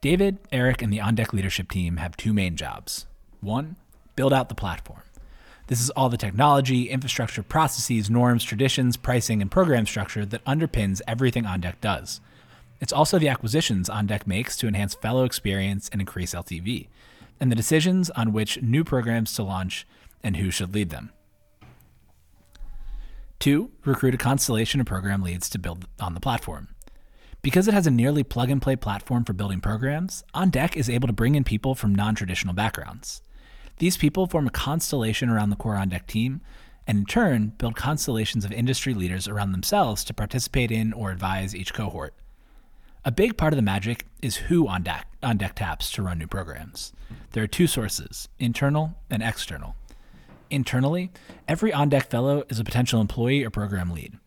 David, 0.00 0.38
Eric, 0.52 0.82
and 0.82 0.92
the 0.92 0.98
OnDeck 0.98 1.32
leadership 1.32 1.70
team 1.70 1.96
have 1.96 2.16
two 2.16 2.32
main 2.32 2.56
jobs. 2.56 3.06
One, 3.40 3.76
build 4.16 4.32
out 4.32 4.48
the 4.48 4.54
platform. 4.54 5.02
This 5.68 5.82
is 5.82 5.90
all 5.90 6.08
the 6.08 6.16
technology, 6.16 6.88
infrastructure, 6.88 7.42
processes, 7.42 8.08
norms, 8.08 8.42
traditions, 8.42 8.96
pricing, 8.96 9.42
and 9.42 9.50
program 9.50 9.84
structure 9.84 10.24
that 10.24 10.44
underpins 10.46 11.02
everything 11.06 11.44
OnDeck 11.44 11.74
does. 11.82 12.22
It's 12.80 12.92
also 12.92 13.18
the 13.18 13.28
acquisitions 13.28 13.90
OnDeck 13.90 14.26
makes 14.26 14.56
to 14.56 14.66
enhance 14.66 14.94
fellow 14.94 15.24
experience 15.24 15.90
and 15.92 16.00
increase 16.00 16.34
LTV, 16.34 16.88
and 17.38 17.52
the 17.52 17.56
decisions 17.56 18.08
on 18.10 18.32
which 18.32 18.62
new 18.62 18.82
programs 18.82 19.34
to 19.34 19.42
launch 19.42 19.86
and 20.24 20.38
who 20.38 20.50
should 20.50 20.72
lead 20.72 20.88
them. 20.88 21.10
Two, 23.38 23.70
recruit 23.84 24.14
a 24.14 24.18
constellation 24.18 24.80
of 24.80 24.86
program 24.86 25.22
leads 25.22 25.50
to 25.50 25.58
build 25.58 25.86
on 26.00 26.14
the 26.14 26.20
platform. 26.20 26.68
Because 27.42 27.68
it 27.68 27.74
has 27.74 27.86
a 27.86 27.90
nearly 27.90 28.24
plug 28.24 28.50
and 28.50 28.60
play 28.60 28.74
platform 28.74 29.22
for 29.22 29.34
building 29.34 29.60
programs, 29.60 30.24
OnDeck 30.34 30.76
is 30.76 30.88
able 30.88 31.08
to 31.08 31.12
bring 31.12 31.34
in 31.34 31.44
people 31.44 31.74
from 31.74 31.94
non 31.94 32.14
traditional 32.14 32.54
backgrounds. 32.54 33.20
These 33.78 33.96
people 33.96 34.26
form 34.26 34.46
a 34.46 34.50
constellation 34.50 35.28
around 35.28 35.50
the 35.50 35.56
core 35.56 35.76
OnDeck 35.76 36.06
team, 36.06 36.40
and 36.86 36.98
in 36.98 37.04
turn, 37.04 37.52
build 37.58 37.76
constellations 37.76 38.44
of 38.44 38.52
industry 38.52 38.92
leaders 38.92 39.28
around 39.28 39.52
themselves 39.52 40.02
to 40.04 40.14
participate 40.14 40.70
in 40.70 40.92
or 40.92 41.10
advise 41.10 41.54
each 41.54 41.74
cohort. 41.74 42.14
A 43.04 43.12
big 43.12 43.36
part 43.36 43.52
of 43.52 43.56
the 43.56 43.62
magic 43.62 44.06
is 44.20 44.36
who 44.36 44.64
OnDeck, 44.64 45.04
on 45.22 45.36
deck 45.36 45.54
taps 45.54 45.92
to 45.92 46.02
run 46.02 46.18
new 46.18 46.26
programs. 46.26 46.92
There 47.32 47.42
are 47.44 47.48
two 47.48 47.66
sources 47.66 48.28
internal 48.38 48.96
and 49.08 49.22
external. 49.22 49.76
Internally, 50.50 51.12
every 51.46 51.72
on 51.72 51.88
deck 51.88 52.10
fellow 52.10 52.42
is 52.48 52.58
a 52.58 52.64
potential 52.64 53.00
employee 53.00 53.44
or 53.44 53.50
program 53.50 53.90
lead. 53.90 54.18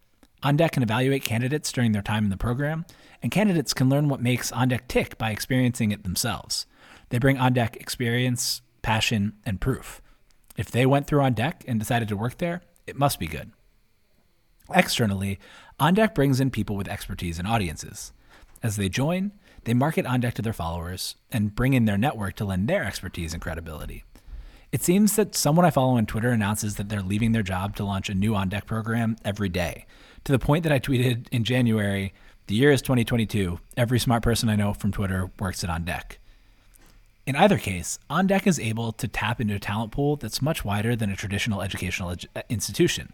On 0.43 0.55
deck 0.55 0.71
can 0.71 0.83
evaluate 0.83 1.23
candidates 1.23 1.71
during 1.71 1.91
their 1.91 2.01
time 2.01 2.23
in 2.23 2.29
the 2.29 2.37
program, 2.37 2.85
and 3.21 3.31
candidates 3.31 3.73
can 3.73 3.89
learn 3.89 4.07
what 4.07 4.21
makes 4.21 4.51
on 4.51 4.69
deck 4.69 4.87
tick 4.87 5.17
by 5.17 5.31
experiencing 5.31 5.91
it 5.91 6.03
themselves. 6.03 6.65
They 7.09 7.19
bring 7.19 7.37
on 7.37 7.53
deck 7.53 7.75
experience, 7.77 8.61
passion, 8.81 9.33
and 9.45 9.61
proof. 9.61 10.01
If 10.57 10.69
they 10.71 10.85
went 10.85 11.07
through 11.07 11.21
On 11.21 11.33
Deck 11.33 11.63
and 11.67 11.79
decided 11.79 12.07
to 12.09 12.17
work 12.17 12.37
there, 12.37 12.61
it 12.87 12.95
must 12.95 13.19
be 13.19 13.27
good. 13.27 13.51
Externally, 14.73 15.39
On 15.79 15.93
Deck 15.93 16.15
brings 16.15 16.39
in 16.39 16.51
people 16.51 16.75
with 16.75 16.87
expertise 16.87 17.39
and 17.39 17.47
audiences. 17.47 18.13
As 18.63 18.75
they 18.75 18.89
join, 18.89 19.31
they 19.63 19.73
market 19.73 20.05
On 20.05 20.19
Deck 20.19 20.33
to 20.35 20.41
their 20.41 20.53
followers 20.53 21.15
and 21.31 21.55
bring 21.55 21.73
in 21.73 21.85
their 21.85 21.97
network 21.97 22.35
to 22.35 22.45
lend 22.45 22.67
their 22.67 22.83
expertise 22.83 23.33
and 23.33 23.41
credibility. 23.41 24.03
It 24.71 24.81
seems 24.81 25.15
that 25.17 25.35
someone 25.35 25.65
I 25.65 25.69
follow 25.69 25.97
on 25.97 26.05
Twitter 26.05 26.29
announces 26.29 26.75
that 26.75 26.87
they're 26.87 27.01
leaving 27.01 27.33
their 27.33 27.43
job 27.43 27.75
to 27.75 27.83
launch 27.83 28.09
a 28.09 28.15
new 28.15 28.35
on 28.35 28.47
deck 28.47 28.65
program 28.65 29.17
every 29.25 29.49
day, 29.49 29.85
to 30.23 30.31
the 30.31 30.39
point 30.39 30.63
that 30.63 30.71
I 30.71 30.79
tweeted 30.79 31.27
in 31.31 31.43
January, 31.43 32.13
the 32.47 32.55
year 32.55 32.71
is 32.71 32.81
2022. 32.81 33.59
Every 33.75 33.99
smart 33.99 34.23
person 34.23 34.49
I 34.49 34.55
know 34.55 34.73
from 34.73 34.91
Twitter 34.91 35.31
works 35.39 35.63
at 35.63 35.69
OnDeck. 35.69 36.17
In 37.31 37.37
either 37.37 37.57
case, 37.57 37.97
OnDeck 38.09 38.45
is 38.45 38.59
able 38.59 38.91
to 38.91 39.07
tap 39.07 39.39
into 39.39 39.55
a 39.55 39.59
talent 39.59 39.93
pool 39.93 40.17
that's 40.17 40.41
much 40.41 40.65
wider 40.65 40.97
than 40.97 41.09
a 41.09 41.15
traditional 41.15 41.61
educational 41.61 42.13
uh, 42.35 42.41
institution 42.49 43.13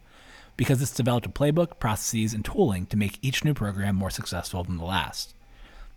because 0.56 0.82
it's 0.82 0.95
developed 0.95 1.27
a 1.27 1.30
playbook, 1.30 1.77
processes, 1.77 2.34
and 2.34 2.43
tooling 2.43 2.88
to 2.88 2.97
make 2.97 3.19
each 3.21 3.45
new 3.45 3.53
program 3.53 3.95
more 3.95 4.10
successful 4.10 4.63
than 4.63 4.77
the 4.77 4.84
last. 4.84 5.36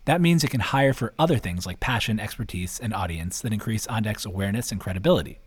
That 0.05 0.21
means 0.21 0.45
it 0.45 0.51
can 0.51 0.61
hire 0.61 0.93
for 0.93 1.15
other 1.19 1.39
things 1.39 1.65
like 1.65 1.81
passion, 1.81 2.21
expertise, 2.21 2.79
and 2.79 2.93
audience 2.93 3.41
that 3.41 3.55
increase 3.55 3.87
OnDeck's 3.87 4.27
awareness 4.27 4.71
and 4.71 4.79
credibility. 4.79 5.39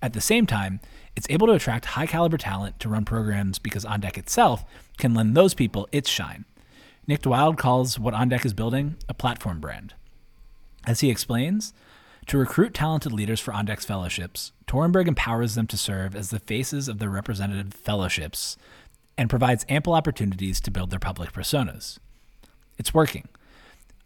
At 0.00 0.14
the 0.14 0.22
same 0.22 0.46
time, 0.46 0.80
it's 1.16 1.26
able 1.28 1.48
to 1.48 1.52
attract 1.52 1.84
high 1.84 2.06
caliber 2.06 2.38
talent 2.38 2.80
to 2.80 2.88
run 2.88 3.04
programs 3.04 3.58
because 3.58 3.84
OnDeck 3.84 4.16
itself 4.16 4.64
can 4.96 5.12
lend 5.12 5.36
those 5.36 5.52
people 5.52 5.86
its 5.92 6.08
shine. 6.08 6.46
Nick 7.06 7.20
deWilde 7.20 7.58
calls 7.58 7.98
what 7.98 8.14
OnDeck 8.14 8.46
is 8.46 8.54
building 8.54 8.96
a 9.06 9.12
platform 9.12 9.60
brand. 9.60 9.92
As 10.86 11.00
he 11.00 11.10
explains, 11.10 11.74
to 12.26 12.38
recruit 12.38 12.74
talented 12.74 13.12
leaders 13.12 13.40
for 13.40 13.52
OnDeck's 13.52 13.84
fellowships, 13.84 14.52
Torenberg 14.66 15.06
empowers 15.06 15.54
them 15.54 15.66
to 15.68 15.76
serve 15.76 16.16
as 16.16 16.30
the 16.30 16.40
faces 16.40 16.88
of 16.88 16.98
their 16.98 17.10
representative 17.10 17.72
fellowships 17.72 18.56
and 19.16 19.30
provides 19.30 19.64
ample 19.68 19.94
opportunities 19.94 20.60
to 20.60 20.70
build 20.70 20.90
their 20.90 20.98
public 20.98 21.32
personas. 21.32 21.98
It's 22.78 22.92
working. 22.92 23.28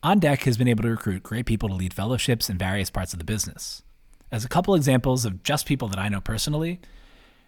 On 0.02 0.18
Deck 0.18 0.42
has 0.42 0.56
been 0.56 0.68
able 0.68 0.82
to 0.82 0.90
recruit 0.90 1.22
great 1.22 1.46
people 1.46 1.68
to 1.68 1.74
lead 1.74 1.94
fellowships 1.94 2.48
in 2.48 2.58
various 2.58 2.90
parts 2.90 3.12
of 3.12 3.18
the 3.18 3.24
business. 3.24 3.82
As 4.30 4.44
a 4.44 4.48
couple 4.48 4.74
examples 4.74 5.24
of 5.24 5.42
just 5.42 5.66
people 5.66 5.88
that 5.88 5.98
I 5.98 6.08
know 6.08 6.20
personally, 6.20 6.78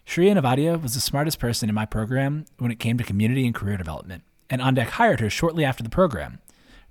Shreya 0.05 0.37
Navadia 0.37 0.81
was 0.81 0.95
the 0.95 0.99
smartest 0.99 1.39
person 1.39 1.69
in 1.69 1.75
my 1.75 1.85
program 1.85 2.45
when 2.57 2.71
it 2.71 2.79
came 2.79 2.97
to 2.97 3.03
community 3.03 3.45
and 3.45 3.55
career 3.55 3.77
development, 3.77 4.23
and 4.49 4.61
OnDeck 4.61 4.89
hired 4.89 5.19
her 5.21 5.29
shortly 5.29 5.63
after 5.63 5.81
the 5.83 5.89
program. 5.89 6.39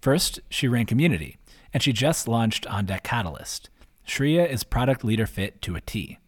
First, 0.00 0.40
she 0.48 0.66
ran 0.66 0.86
community, 0.86 1.36
and 1.74 1.82
she 1.82 1.92
just 1.92 2.26
launched 2.26 2.64
OnDeck 2.64 3.02
Catalyst. 3.02 3.68
Shreya 4.06 4.48
is 4.48 4.64
product 4.64 5.04
leader 5.04 5.26
fit 5.26 5.62
to 5.62 5.76
a 5.76 5.80
T. 5.80 6.18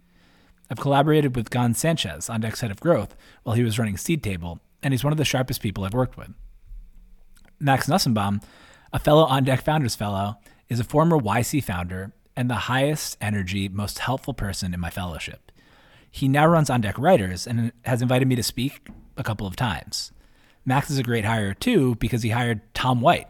I've 0.71 0.79
collaborated 0.81 1.37
with 1.37 1.51
Gon 1.51 1.75
Sanchez, 1.75 2.29
OnDeck's 2.29 2.61
head 2.61 2.71
of 2.71 2.81
growth, 2.81 3.15
while 3.43 3.57
he 3.57 3.63
was 3.63 3.79
running 3.79 3.97
Seed 3.97 4.23
Table, 4.23 4.61
and 4.83 4.93
he's 4.93 5.05
one 5.05 5.13
of 5.13 5.19
the 5.19 5.25
sharpest 5.25 5.61
people 5.61 5.85
I've 5.85 5.95
worked 5.95 6.17
with. 6.17 6.31
Max 7.61 7.87
Nussenbaum, 7.87 8.43
a 8.93 8.99
fellow 8.99 9.25
On 9.25 9.45
Deck 9.45 9.63
Founders 9.63 9.95
Fellow, 9.95 10.37
is 10.69 10.81
a 10.81 10.85
former 10.85 11.19
YC 11.19 11.63
founder 11.63 12.13
and 12.37 12.51
the 12.51 12.55
highest 12.55 13.17
energy, 13.21 13.69
most 13.69 14.01
helpful 14.01 14.35
person 14.35 14.75
in 14.75 14.81
my 14.81 14.91
fellowship. 14.91 15.53
He 16.11 16.29
now 16.29 16.47
runs 16.47 16.71
On 16.71 16.81
Deck 16.81 16.99
Writers 16.99 17.47
and 17.47 17.73
has 17.85 18.03
invited 18.03 18.29
me 18.29 18.37
to 18.37 18.43
speak 18.43 18.89
a 19.17 19.23
couple 19.23 19.47
of 19.47 19.57
times. 19.57 20.13
Max 20.65 20.91
is 20.91 20.99
a 20.99 21.03
great 21.03 21.25
hire 21.25 21.55
too 21.55 21.97
because 21.97 22.23
he 22.23 22.31
hired 22.31 22.63
Tom 22.75 23.01
White 23.01 23.29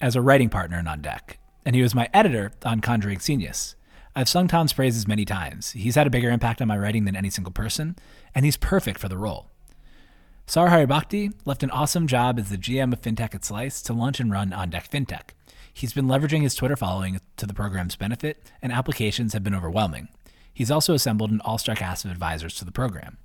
as 0.00 0.14
a 0.14 0.20
writing 0.20 0.48
partner 0.48 0.78
in 0.78 0.86
On 0.86 1.00
Deck, 1.00 1.38
and 1.66 1.74
he 1.74 1.82
was 1.82 1.96
my 1.96 2.08
editor 2.14 2.52
on 2.64 2.80
Conjuring 2.80 3.18
Genius. 3.18 3.74
I've 4.14 4.28
sung 4.28 4.46
Tom's 4.46 4.72
praises 4.72 5.08
many 5.08 5.24
times. 5.24 5.72
He's 5.72 5.96
had 5.96 6.06
a 6.06 6.10
bigger 6.10 6.30
impact 6.30 6.62
on 6.62 6.68
my 6.68 6.78
writing 6.78 7.04
than 7.04 7.16
any 7.16 7.28
single 7.28 7.52
person, 7.52 7.96
and 8.34 8.44
he's 8.44 8.56
perfect 8.56 9.00
for 9.00 9.08
the 9.08 9.18
role. 9.18 9.50
Sar 10.46 10.68
Haribhakti 10.68 11.32
left 11.44 11.64
an 11.64 11.72
awesome 11.72 12.06
job 12.06 12.38
as 12.38 12.50
the 12.50 12.56
GM 12.56 12.92
of 12.92 13.02
FinTech 13.02 13.34
at 13.34 13.44
Slice 13.44 13.82
to 13.82 13.92
launch 13.92 14.20
and 14.20 14.30
run 14.30 14.52
On 14.52 14.70
Deck 14.70 14.88
FinTech. 14.88 15.30
He's 15.74 15.92
been 15.92 16.06
leveraging 16.06 16.42
his 16.42 16.54
Twitter 16.54 16.76
following 16.76 17.20
to 17.36 17.46
the 17.46 17.52
program's 17.52 17.96
benefit, 17.96 18.48
and 18.62 18.72
applications 18.72 19.32
have 19.32 19.42
been 19.42 19.54
overwhelming. 19.54 20.08
He's 20.54 20.70
also 20.70 20.94
assembled 20.94 21.32
an 21.32 21.40
all 21.40 21.58
star 21.58 21.74
cast 21.74 22.04
of 22.04 22.12
advisors 22.12 22.54
to 22.56 22.64
the 22.64 22.72
program. 22.72 23.18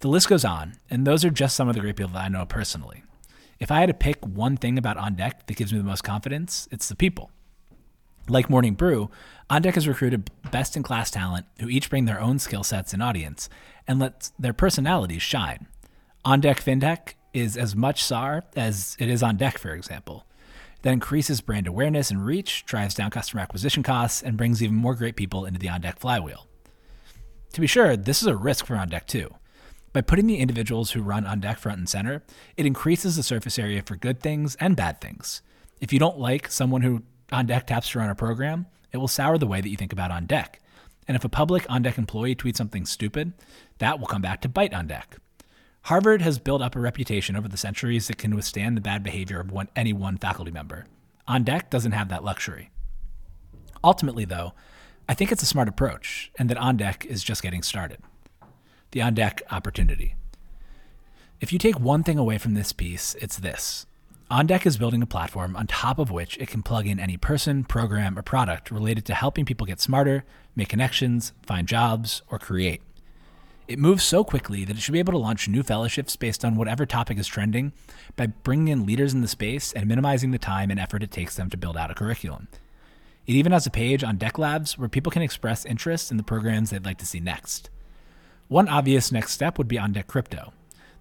The 0.00 0.08
list 0.08 0.28
goes 0.28 0.44
on, 0.44 0.74
and 0.90 1.06
those 1.06 1.24
are 1.24 1.30
just 1.30 1.56
some 1.56 1.68
of 1.68 1.74
the 1.74 1.80
great 1.80 1.96
people 1.96 2.12
that 2.12 2.24
I 2.24 2.28
know 2.28 2.44
personally. 2.44 3.04
If 3.58 3.70
I 3.70 3.80
had 3.80 3.86
to 3.86 3.94
pick 3.94 4.24
one 4.24 4.58
thing 4.58 4.76
about 4.76 4.98
On 4.98 5.14
Deck 5.14 5.46
that 5.46 5.56
gives 5.56 5.72
me 5.72 5.78
the 5.78 5.84
most 5.84 6.04
confidence, 6.04 6.68
it's 6.70 6.90
the 6.90 6.94
people. 6.94 7.30
Like 8.28 8.48
Morning 8.48 8.74
Brew, 8.74 9.10
On 9.50 9.60
Deck 9.60 9.74
has 9.74 9.86
recruited 9.86 10.30
best 10.50 10.76
in 10.76 10.82
class 10.82 11.10
talent 11.10 11.46
who 11.60 11.68
each 11.68 11.90
bring 11.90 12.06
their 12.06 12.20
own 12.20 12.38
skill 12.38 12.64
sets 12.64 12.92
and 12.92 13.02
audience 13.02 13.48
and 13.86 13.98
let 13.98 14.30
their 14.38 14.52
personalities 14.52 15.22
shine. 15.22 15.66
On 16.24 16.40
Deck 16.40 16.62
FinTech 16.62 17.14
is 17.32 17.56
as 17.56 17.76
much 17.76 18.02
SAR 18.02 18.44
as 18.56 18.96
it 18.98 19.10
is 19.10 19.22
on 19.22 19.36
deck, 19.36 19.58
for 19.58 19.74
example 19.74 20.26
that 20.84 20.92
increases 20.92 21.40
brand 21.40 21.66
awareness 21.66 22.10
and 22.10 22.24
reach, 22.24 22.66
drives 22.66 22.94
down 22.94 23.10
customer 23.10 23.40
acquisition 23.40 23.82
costs, 23.82 24.22
and 24.22 24.36
brings 24.36 24.62
even 24.62 24.76
more 24.76 24.94
great 24.94 25.16
people 25.16 25.46
into 25.46 25.58
the 25.58 25.68
on 25.68 25.80
deck 25.80 25.98
flywheel. 25.98 26.46
To 27.54 27.60
be 27.62 27.66
sure, 27.66 27.96
this 27.96 28.20
is 28.20 28.28
a 28.28 28.36
risk 28.36 28.66
for 28.66 28.76
on 28.76 28.90
deck 28.90 29.06
too. 29.06 29.34
By 29.94 30.02
putting 30.02 30.26
the 30.26 30.36
individuals 30.36 30.90
who 30.90 31.00
run 31.00 31.24
on 31.24 31.40
deck 31.40 31.58
front 31.58 31.78
and 31.78 31.88
center, 31.88 32.22
it 32.58 32.66
increases 32.66 33.16
the 33.16 33.22
surface 33.22 33.58
area 33.58 33.80
for 33.80 33.96
good 33.96 34.20
things 34.20 34.56
and 34.56 34.76
bad 34.76 35.00
things. 35.00 35.40
If 35.80 35.90
you 35.90 35.98
don't 35.98 36.18
like 36.18 36.50
someone 36.50 36.82
who 36.82 37.02
on 37.32 37.46
deck 37.46 37.66
taps 37.66 37.90
to 37.90 37.98
run 37.98 38.10
a 38.10 38.14
program, 38.14 38.66
it 38.92 38.98
will 38.98 39.08
sour 39.08 39.38
the 39.38 39.46
way 39.46 39.60
that 39.60 39.68
you 39.68 39.76
think 39.76 39.92
about 39.92 40.10
on 40.10 40.26
deck. 40.26 40.60
And 41.06 41.16
if 41.16 41.24
a 41.24 41.28
public 41.28 41.66
on 41.68 41.82
deck 41.82 41.98
employee 41.98 42.34
tweets 42.34 42.56
something 42.56 42.86
stupid, 42.86 43.32
that 43.78 43.98
will 43.98 44.06
come 44.06 44.22
back 44.22 44.40
to 44.42 44.48
bite 44.48 44.72
on 44.72 44.86
deck. 44.86 45.16
Harvard 45.82 46.22
has 46.22 46.38
built 46.38 46.62
up 46.62 46.74
a 46.74 46.80
reputation 46.80 47.36
over 47.36 47.46
the 47.46 47.58
centuries 47.58 48.08
that 48.08 48.16
can 48.16 48.34
withstand 48.34 48.74
the 48.74 48.80
bad 48.80 49.02
behavior 49.02 49.38
of 49.38 49.50
one, 49.50 49.68
any 49.76 49.92
one 49.92 50.16
faculty 50.16 50.50
member. 50.50 50.86
On 51.28 51.44
Deck 51.44 51.68
doesn't 51.68 51.92
have 51.92 52.08
that 52.08 52.24
luxury. 52.24 52.70
Ultimately, 53.82 54.24
though, 54.24 54.54
I 55.06 55.12
think 55.12 55.30
it's 55.30 55.42
a 55.42 55.46
smart 55.46 55.68
approach, 55.68 56.30
and 56.38 56.48
that 56.48 56.56
On 56.56 56.78
Deck 56.78 57.04
is 57.04 57.22
just 57.22 57.42
getting 57.42 57.62
started. 57.62 57.98
The 58.92 59.02
On 59.02 59.12
Deck 59.12 59.42
opportunity. 59.50 60.16
If 61.40 61.52
you 61.52 61.58
take 61.58 61.78
one 61.78 62.02
thing 62.02 62.16
away 62.16 62.38
from 62.38 62.54
this 62.54 62.72
piece, 62.72 63.14
it's 63.16 63.36
this. 63.36 63.84
On 64.34 64.46
Deck 64.46 64.66
is 64.66 64.78
building 64.78 65.00
a 65.00 65.06
platform 65.06 65.54
on 65.54 65.68
top 65.68 66.00
of 66.00 66.10
which 66.10 66.36
it 66.38 66.48
can 66.48 66.64
plug 66.64 66.88
in 66.88 66.98
any 66.98 67.16
person, 67.16 67.62
program, 67.62 68.18
or 68.18 68.22
product 68.22 68.68
related 68.68 69.04
to 69.04 69.14
helping 69.14 69.44
people 69.44 69.64
get 69.64 69.80
smarter, 69.80 70.24
make 70.56 70.68
connections, 70.68 71.32
find 71.46 71.68
jobs, 71.68 72.20
or 72.28 72.40
create. 72.40 72.82
It 73.68 73.78
moves 73.78 74.02
so 74.02 74.24
quickly 74.24 74.64
that 74.64 74.76
it 74.76 74.80
should 74.80 74.90
be 74.90 74.98
able 74.98 75.12
to 75.12 75.20
launch 75.20 75.46
new 75.46 75.62
fellowships 75.62 76.16
based 76.16 76.44
on 76.44 76.56
whatever 76.56 76.84
topic 76.84 77.16
is 77.16 77.28
trending 77.28 77.74
by 78.16 78.26
bringing 78.26 78.66
in 78.66 78.84
leaders 78.84 79.14
in 79.14 79.20
the 79.20 79.28
space 79.28 79.72
and 79.72 79.86
minimizing 79.86 80.32
the 80.32 80.38
time 80.38 80.68
and 80.68 80.80
effort 80.80 81.04
it 81.04 81.12
takes 81.12 81.36
them 81.36 81.48
to 81.50 81.56
build 81.56 81.76
out 81.76 81.92
a 81.92 81.94
curriculum. 81.94 82.48
It 83.28 83.34
even 83.34 83.52
has 83.52 83.68
a 83.68 83.70
page 83.70 84.02
on 84.02 84.16
Deck 84.16 84.36
Labs 84.36 84.76
where 84.76 84.88
people 84.88 85.12
can 85.12 85.22
express 85.22 85.64
interest 85.64 86.10
in 86.10 86.16
the 86.16 86.24
programs 86.24 86.70
they'd 86.70 86.84
like 86.84 86.98
to 86.98 87.06
see 87.06 87.20
next. 87.20 87.70
One 88.48 88.68
obvious 88.68 89.12
next 89.12 89.30
step 89.30 89.58
would 89.58 89.68
be 89.68 89.78
on 89.78 89.92
Deck 89.92 90.08
Crypto. 90.08 90.52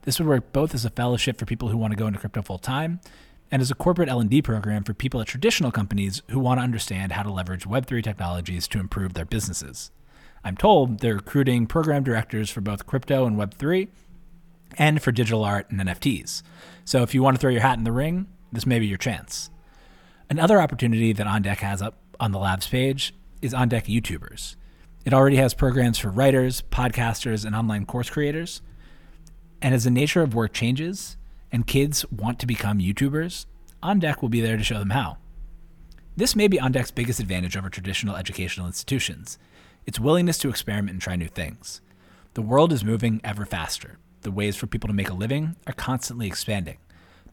This 0.03 0.19
would 0.19 0.27
work 0.27 0.53
both 0.53 0.75
as 0.75 0.85
a 0.85 0.89
fellowship 0.89 1.37
for 1.37 1.45
people 1.45 1.69
who 1.69 1.77
want 1.77 1.91
to 1.91 1.97
go 1.97 2.07
into 2.07 2.19
crypto 2.19 2.41
full 2.41 2.57
time 2.57 2.99
and 3.51 3.61
as 3.61 3.71
a 3.71 3.75
corporate 3.75 4.09
L&D 4.09 4.41
program 4.41 4.83
for 4.83 4.93
people 4.93 5.21
at 5.21 5.27
traditional 5.27 5.71
companies 5.71 6.21
who 6.29 6.39
want 6.39 6.59
to 6.59 6.63
understand 6.63 7.11
how 7.11 7.23
to 7.23 7.31
leverage 7.31 7.65
web3 7.65 8.03
technologies 8.03 8.67
to 8.67 8.79
improve 8.79 9.13
their 9.13 9.25
businesses. 9.25 9.91
I'm 10.43 10.57
told 10.57 10.99
they're 10.99 11.15
recruiting 11.15 11.67
program 11.67 12.03
directors 12.03 12.49
for 12.49 12.59
both 12.59 12.85
crypto 12.85 13.25
and 13.25 13.37
Web3 13.37 13.87
and 14.77 15.01
for 15.01 15.11
digital 15.11 15.45
art 15.45 15.69
and 15.69 15.79
NFTs. 15.79 16.41
So 16.83 17.01
if 17.01 17.13
you 17.13 17.23
want 17.23 17.37
to 17.37 17.39
throw 17.39 17.49
your 17.49 17.61
hat 17.61 17.77
in 17.77 17.85
the 17.85 17.91
ring, 17.93 18.27
this 18.51 18.65
may 18.65 18.79
be 18.79 18.87
your 18.87 18.97
chance. 18.97 19.49
Another 20.29 20.59
opportunity 20.59 21.13
that 21.13 21.27
OnDeck 21.27 21.57
has 21.57 21.81
up 21.81 21.95
on 22.19 22.31
the 22.31 22.39
labs 22.39 22.67
page 22.67 23.13
is 23.41 23.53
OnDeck 23.53 23.85
YouTubers. 23.85 24.55
It 25.05 25.13
already 25.13 25.37
has 25.37 25.53
programs 25.53 25.97
for 25.97 26.09
writers, 26.09 26.61
podcasters, 26.71 27.45
and 27.45 27.55
online 27.55 27.85
course 27.85 28.09
creators. 28.09 28.61
And 29.63 29.73
as 29.73 29.85
the 29.85 29.91
nature 29.91 30.21
of 30.21 30.35
work 30.35 30.51
changes 30.51 31.15
and 31.49 31.65
kids 31.65 32.05
want 32.11 32.37
to 32.39 32.45
become 32.45 32.79
YouTubers, 32.79 33.45
OnDeck 33.81 34.21
will 34.21 34.27
be 34.27 34.41
there 34.41 34.57
to 34.57 34.63
show 34.63 34.77
them 34.77 34.89
how. 34.89 35.17
This 36.17 36.35
may 36.35 36.49
be 36.49 36.57
OnDeck's 36.57 36.91
biggest 36.91 37.21
advantage 37.21 37.55
over 37.55 37.69
traditional 37.69 38.17
educational 38.17 38.67
institutions 38.67 39.39
its 39.85 39.99
willingness 39.99 40.37
to 40.37 40.49
experiment 40.49 40.91
and 40.91 41.01
try 41.01 41.15
new 41.15 41.27
things. 41.27 41.81
The 42.35 42.41
world 42.41 42.71
is 42.71 42.85
moving 42.85 43.19
ever 43.23 43.45
faster. 43.45 43.97
The 44.21 44.31
ways 44.31 44.55
for 44.55 44.67
people 44.67 44.87
to 44.87 44.93
make 44.93 45.09
a 45.09 45.13
living 45.13 45.55
are 45.67 45.73
constantly 45.73 46.27
expanding. 46.27 46.77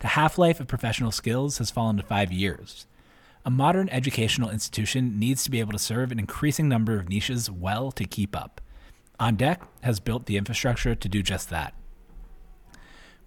The 0.01 0.09
half 0.09 0.39
life 0.39 0.59
of 0.59 0.67
professional 0.67 1.13
skills 1.13 1.59
has 1.59 1.71
fallen 1.71 1.97
to 1.97 2.03
five 2.03 2.33
years. 2.33 2.87
A 3.45 3.51
modern 3.51 3.89
educational 3.91 4.51
institution 4.51 5.19
needs 5.19 5.45
to 5.45 5.51
be 5.51 5.61
able 5.61 5.73
to 5.73 5.79
serve 5.79 6.11
an 6.11 6.19
increasing 6.19 6.69
number 6.69 6.97
of 6.97 7.09
niches 7.09 7.51
well 7.51 7.93
to 7.93 8.05
keep 8.05 8.37
up. 8.37 8.61
OnDeck 9.19 9.59
has 9.83 10.01
built 10.01 10.27
the 10.27 10.37
infrastructure 10.37 10.95
to 10.95 11.09
do 11.09 11.23
just 11.23 11.51
that. 11.51 11.75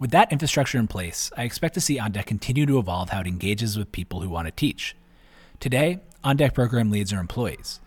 With 0.03 0.11
that 0.11 0.33
infrastructure 0.33 0.77
in 0.77 0.89
place, 0.89 1.31
I 1.37 1.43
expect 1.43 1.75
to 1.75 1.79
see 1.79 1.97
OnDeck 1.97 2.25
continue 2.25 2.65
to 2.65 2.77
evolve 2.77 3.11
how 3.11 3.21
it 3.21 3.27
engages 3.27 3.77
with 3.77 3.93
people 3.93 4.19
who 4.19 4.27
want 4.27 4.47
to 4.47 4.51
teach. 4.51 4.97
Today, 5.61 5.99
OnDeck 6.25 6.53
program 6.53 6.91
leads 6.91 7.13
are 7.13 7.21
employees. 7.21 7.79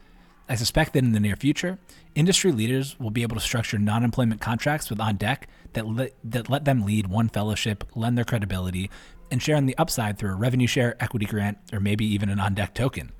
I 0.48 0.54
suspect 0.54 0.94
that 0.94 1.04
in 1.04 1.12
the 1.12 1.20
near 1.20 1.36
future, 1.36 1.78
industry 2.14 2.52
leaders 2.52 2.98
will 2.98 3.10
be 3.10 3.20
able 3.20 3.36
to 3.36 3.42
structure 3.42 3.78
non 3.78 4.02
employment 4.02 4.40
contracts 4.40 4.88
with 4.88 4.98
OnDeck 4.98 5.42
that, 5.74 5.86
le- 5.86 6.08
that 6.24 6.48
let 6.48 6.64
them 6.64 6.86
lead 6.86 7.06
one 7.08 7.28
fellowship, 7.28 7.84
lend 7.94 8.16
their 8.16 8.24
credibility, 8.24 8.90
and 9.30 9.42
share 9.42 9.56
in 9.56 9.66
the 9.66 9.76
upside 9.76 10.18
through 10.18 10.32
a 10.32 10.36
revenue 10.36 10.66
share, 10.66 10.96
equity 10.98 11.26
grant, 11.26 11.58
or 11.70 11.80
maybe 11.80 12.06
even 12.06 12.30
an 12.30 12.38
OnDeck 12.38 12.72
token. 12.72 13.12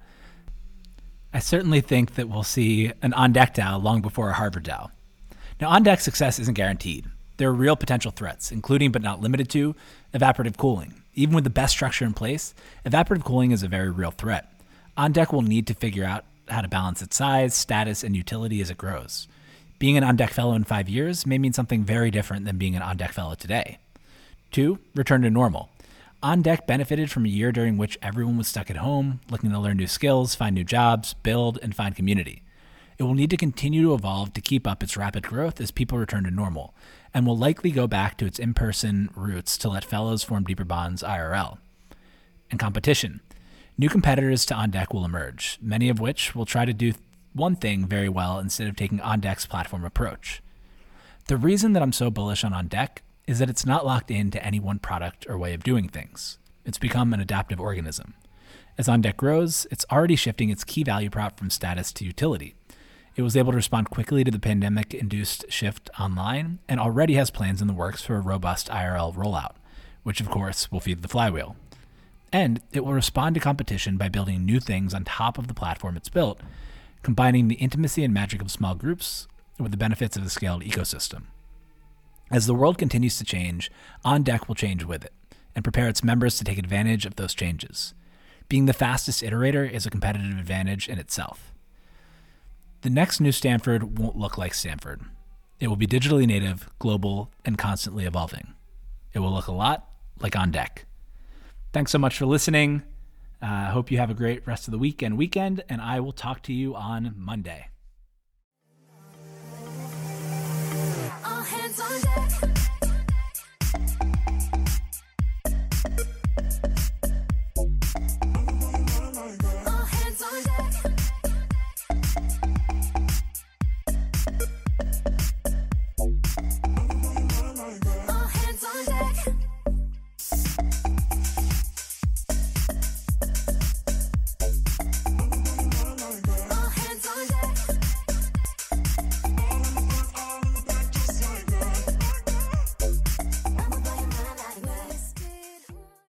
I 1.34 1.40
certainly 1.40 1.82
think 1.82 2.14
that 2.14 2.30
we'll 2.30 2.44
see 2.44 2.92
an 3.02 3.12
OnDeck 3.12 3.56
DAO 3.56 3.82
long 3.82 4.00
before 4.00 4.30
a 4.30 4.32
Harvard 4.32 4.64
DAO. 4.64 4.90
Now, 5.60 5.78
OnDeck 5.78 6.00
success 6.00 6.38
isn't 6.38 6.54
guaranteed. 6.54 7.04
There 7.36 7.48
are 7.48 7.54
real 7.54 7.76
potential 7.76 8.10
threats, 8.10 8.50
including 8.50 8.92
but 8.92 9.02
not 9.02 9.20
limited 9.20 9.48
to 9.50 9.74
evaporative 10.14 10.56
cooling. 10.56 11.02
Even 11.14 11.34
with 11.34 11.44
the 11.44 11.50
best 11.50 11.72
structure 11.72 12.04
in 12.04 12.14
place, 12.14 12.54
evaporative 12.84 13.24
cooling 13.24 13.50
is 13.50 13.62
a 13.62 13.68
very 13.68 13.90
real 13.90 14.10
threat. 14.10 14.52
On 14.96 15.12
Deck 15.12 15.32
will 15.32 15.42
need 15.42 15.66
to 15.66 15.74
figure 15.74 16.04
out 16.04 16.24
how 16.48 16.60
to 16.60 16.68
balance 16.68 17.02
its 17.02 17.16
size, 17.16 17.54
status, 17.54 18.02
and 18.02 18.16
utility 18.16 18.60
as 18.60 18.70
it 18.70 18.78
grows. 18.78 19.28
Being 19.78 19.98
an 19.98 20.04
on 20.04 20.16
deck 20.16 20.30
fellow 20.30 20.54
in 20.54 20.64
five 20.64 20.88
years 20.88 21.26
may 21.26 21.36
mean 21.36 21.52
something 21.52 21.84
very 21.84 22.10
different 22.10 22.46
than 22.46 22.56
being 22.56 22.76
an 22.76 22.82
on 22.82 22.96
deck 22.96 23.12
fellow 23.12 23.34
today. 23.34 23.78
Two, 24.50 24.78
return 24.94 25.22
to 25.22 25.30
normal. 25.30 25.68
On 26.22 26.40
Deck 26.40 26.66
benefited 26.66 27.10
from 27.10 27.26
a 27.26 27.28
year 27.28 27.52
during 27.52 27.76
which 27.76 27.98
everyone 28.00 28.38
was 28.38 28.48
stuck 28.48 28.70
at 28.70 28.78
home, 28.78 29.20
looking 29.30 29.50
to 29.50 29.58
learn 29.58 29.76
new 29.76 29.86
skills, 29.86 30.34
find 30.34 30.54
new 30.54 30.64
jobs, 30.64 31.12
build, 31.12 31.58
and 31.62 31.76
find 31.76 31.94
community. 31.94 32.42
It 32.98 33.02
will 33.02 33.14
need 33.14 33.28
to 33.30 33.36
continue 33.36 33.82
to 33.82 33.94
evolve 33.94 34.32
to 34.32 34.40
keep 34.40 34.66
up 34.66 34.82
its 34.82 34.96
rapid 34.96 35.24
growth 35.24 35.60
as 35.60 35.70
people 35.70 35.98
return 35.98 36.24
to 36.24 36.30
normal, 36.30 36.72
and 37.16 37.26
will 37.26 37.38
likely 37.38 37.70
go 37.70 37.86
back 37.86 38.18
to 38.18 38.26
its 38.26 38.38
in 38.38 38.52
person 38.52 39.08
roots 39.16 39.56
to 39.56 39.70
let 39.70 39.82
fellows 39.82 40.22
form 40.22 40.44
deeper 40.44 40.66
bonds 40.66 41.02
IRL. 41.02 41.56
And 42.50 42.60
competition. 42.60 43.22
New 43.78 43.88
competitors 43.88 44.44
to 44.44 44.54
OnDeck 44.54 44.92
will 44.92 45.06
emerge, 45.06 45.58
many 45.62 45.88
of 45.88 45.98
which 45.98 46.34
will 46.34 46.44
try 46.44 46.66
to 46.66 46.74
do 46.74 46.92
one 47.32 47.56
thing 47.56 47.86
very 47.86 48.10
well 48.10 48.38
instead 48.38 48.68
of 48.68 48.76
taking 48.76 48.98
OnDeck's 48.98 49.46
platform 49.46 49.82
approach. 49.82 50.42
The 51.28 51.38
reason 51.38 51.72
that 51.72 51.82
I'm 51.82 51.94
so 51.94 52.10
bullish 52.10 52.44
on 52.44 52.52
OnDeck 52.52 52.98
is 53.26 53.38
that 53.38 53.48
it's 53.48 53.64
not 53.64 53.86
locked 53.86 54.10
into 54.10 54.44
any 54.44 54.60
one 54.60 54.78
product 54.78 55.24
or 55.26 55.38
way 55.38 55.54
of 55.54 55.64
doing 55.64 55.88
things. 55.88 56.36
It's 56.66 56.78
become 56.78 57.14
an 57.14 57.20
adaptive 57.20 57.58
organism. 57.58 58.12
As 58.76 58.88
OnDeck 58.88 59.16
grows, 59.16 59.66
it's 59.70 59.86
already 59.90 60.16
shifting 60.16 60.50
its 60.50 60.64
key 60.64 60.84
value 60.84 61.08
prop 61.08 61.38
from 61.38 61.48
status 61.48 61.92
to 61.94 62.04
utility. 62.04 62.56
It 63.16 63.22
was 63.22 63.34
able 63.34 63.52
to 63.52 63.56
respond 63.56 63.88
quickly 63.88 64.24
to 64.24 64.30
the 64.30 64.38
pandemic 64.38 64.92
induced 64.92 65.50
shift 65.50 65.88
online 65.98 66.58
and 66.68 66.78
already 66.78 67.14
has 67.14 67.30
plans 67.30 67.62
in 67.62 67.66
the 67.66 67.72
works 67.72 68.02
for 68.02 68.16
a 68.16 68.20
robust 68.20 68.68
IRL 68.68 69.14
rollout, 69.14 69.54
which 70.02 70.20
of 70.20 70.28
course 70.28 70.70
will 70.70 70.80
feed 70.80 71.00
the 71.00 71.08
flywheel. 71.08 71.56
And 72.30 72.60
it 72.72 72.84
will 72.84 72.92
respond 72.92 73.34
to 73.34 73.40
competition 73.40 73.96
by 73.96 74.10
building 74.10 74.44
new 74.44 74.60
things 74.60 74.92
on 74.92 75.04
top 75.04 75.38
of 75.38 75.48
the 75.48 75.54
platform 75.54 75.96
it's 75.96 76.10
built, 76.10 76.42
combining 77.02 77.48
the 77.48 77.54
intimacy 77.54 78.04
and 78.04 78.12
magic 78.12 78.42
of 78.42 78.50
small 78.50 78.74
groups 78.74 79.26
with 79.58 79.70
the 79.70 79.78
benefits 79.78 80.18
of 80.18 80.26
a 80.26 80.28
scaled 80.28 80.62
ecosystem. 80.62 81.22
As 82.30 82.46
the 82.46 82.54
world 82.54 82.76
continues 82.76 83.16
to 83.16 83.24
change, 83.24 83.70
OnDeck 84.04 84.46
will 84.46 84.54
change 84.54 84.84
with 84.84 85.02
it 85.02 85.14
and 85.54 85.64
prepare 85.64 85.88
its 85.88 86.04
members 86.04 86.36
to 86.36 86.44
take 86.44 86.58
advantage 86.58 87.06
of 87.06 87.16
those 87.16 87.34
changes. 87.34 87.94
Being 88.50 88.66
the 88.66 88.74
fastest 88.74 89.22
iterator 89.22 89.70
is 89.70 89.86
a 89.86 89.90
competitive 89.90 90.38
advantage 90.38 90.86
in 90.86 90.98
itself. 90.98 91.54
The 92.82 92.90
next 92.90 93.20
new 93.20 93.32
Stanford 93.32 93.98
won't 93.98 94.16
look 94.16 94.38
like 94.38 94.54
Stanford. 94.54 95.02
It 95.58 95.68
will 95.68 95.76
be 95.76 95.86
digitally 95.86 96.26
native, 96.26 96.68
global, 96.78 97.32
and 97.44 97.56
constantly 97.56 98.04
evolving. 98.04 98.54
It 99.12 99.20
will 99.20 99.32
look 99.32 99.46
a 99.46 99.52
lot 99.52 99.88
like 100.20 100.36
On 100.36 100.50
Deck. 100.50 100.84
Thanks 101.72 101.90
so 101.90 101.98
much 101.98 102.18
for 102.18 102.26
listening. 102.26 102.82
I 103.40 103.66
uh, 103.66 103.70
hope 103.70 103.90
you 103.90 103.98
have 103.98 104.10
a 104.10 104.14
great 104.14 104.46
rest 104.46 104.66
of 104.66 104.72
the 104.72 104.78
week 104.78 105.02
and 105.02 105.16
weekend, 105.18 105.64
and 105.68 105.80
I 105.80 106.00
will 106.00 106.12
talk 106.12 106.42
to 106.44 106.52
you 106.52 106.74
on 106.74 107.14
Monday. 107.16 107.68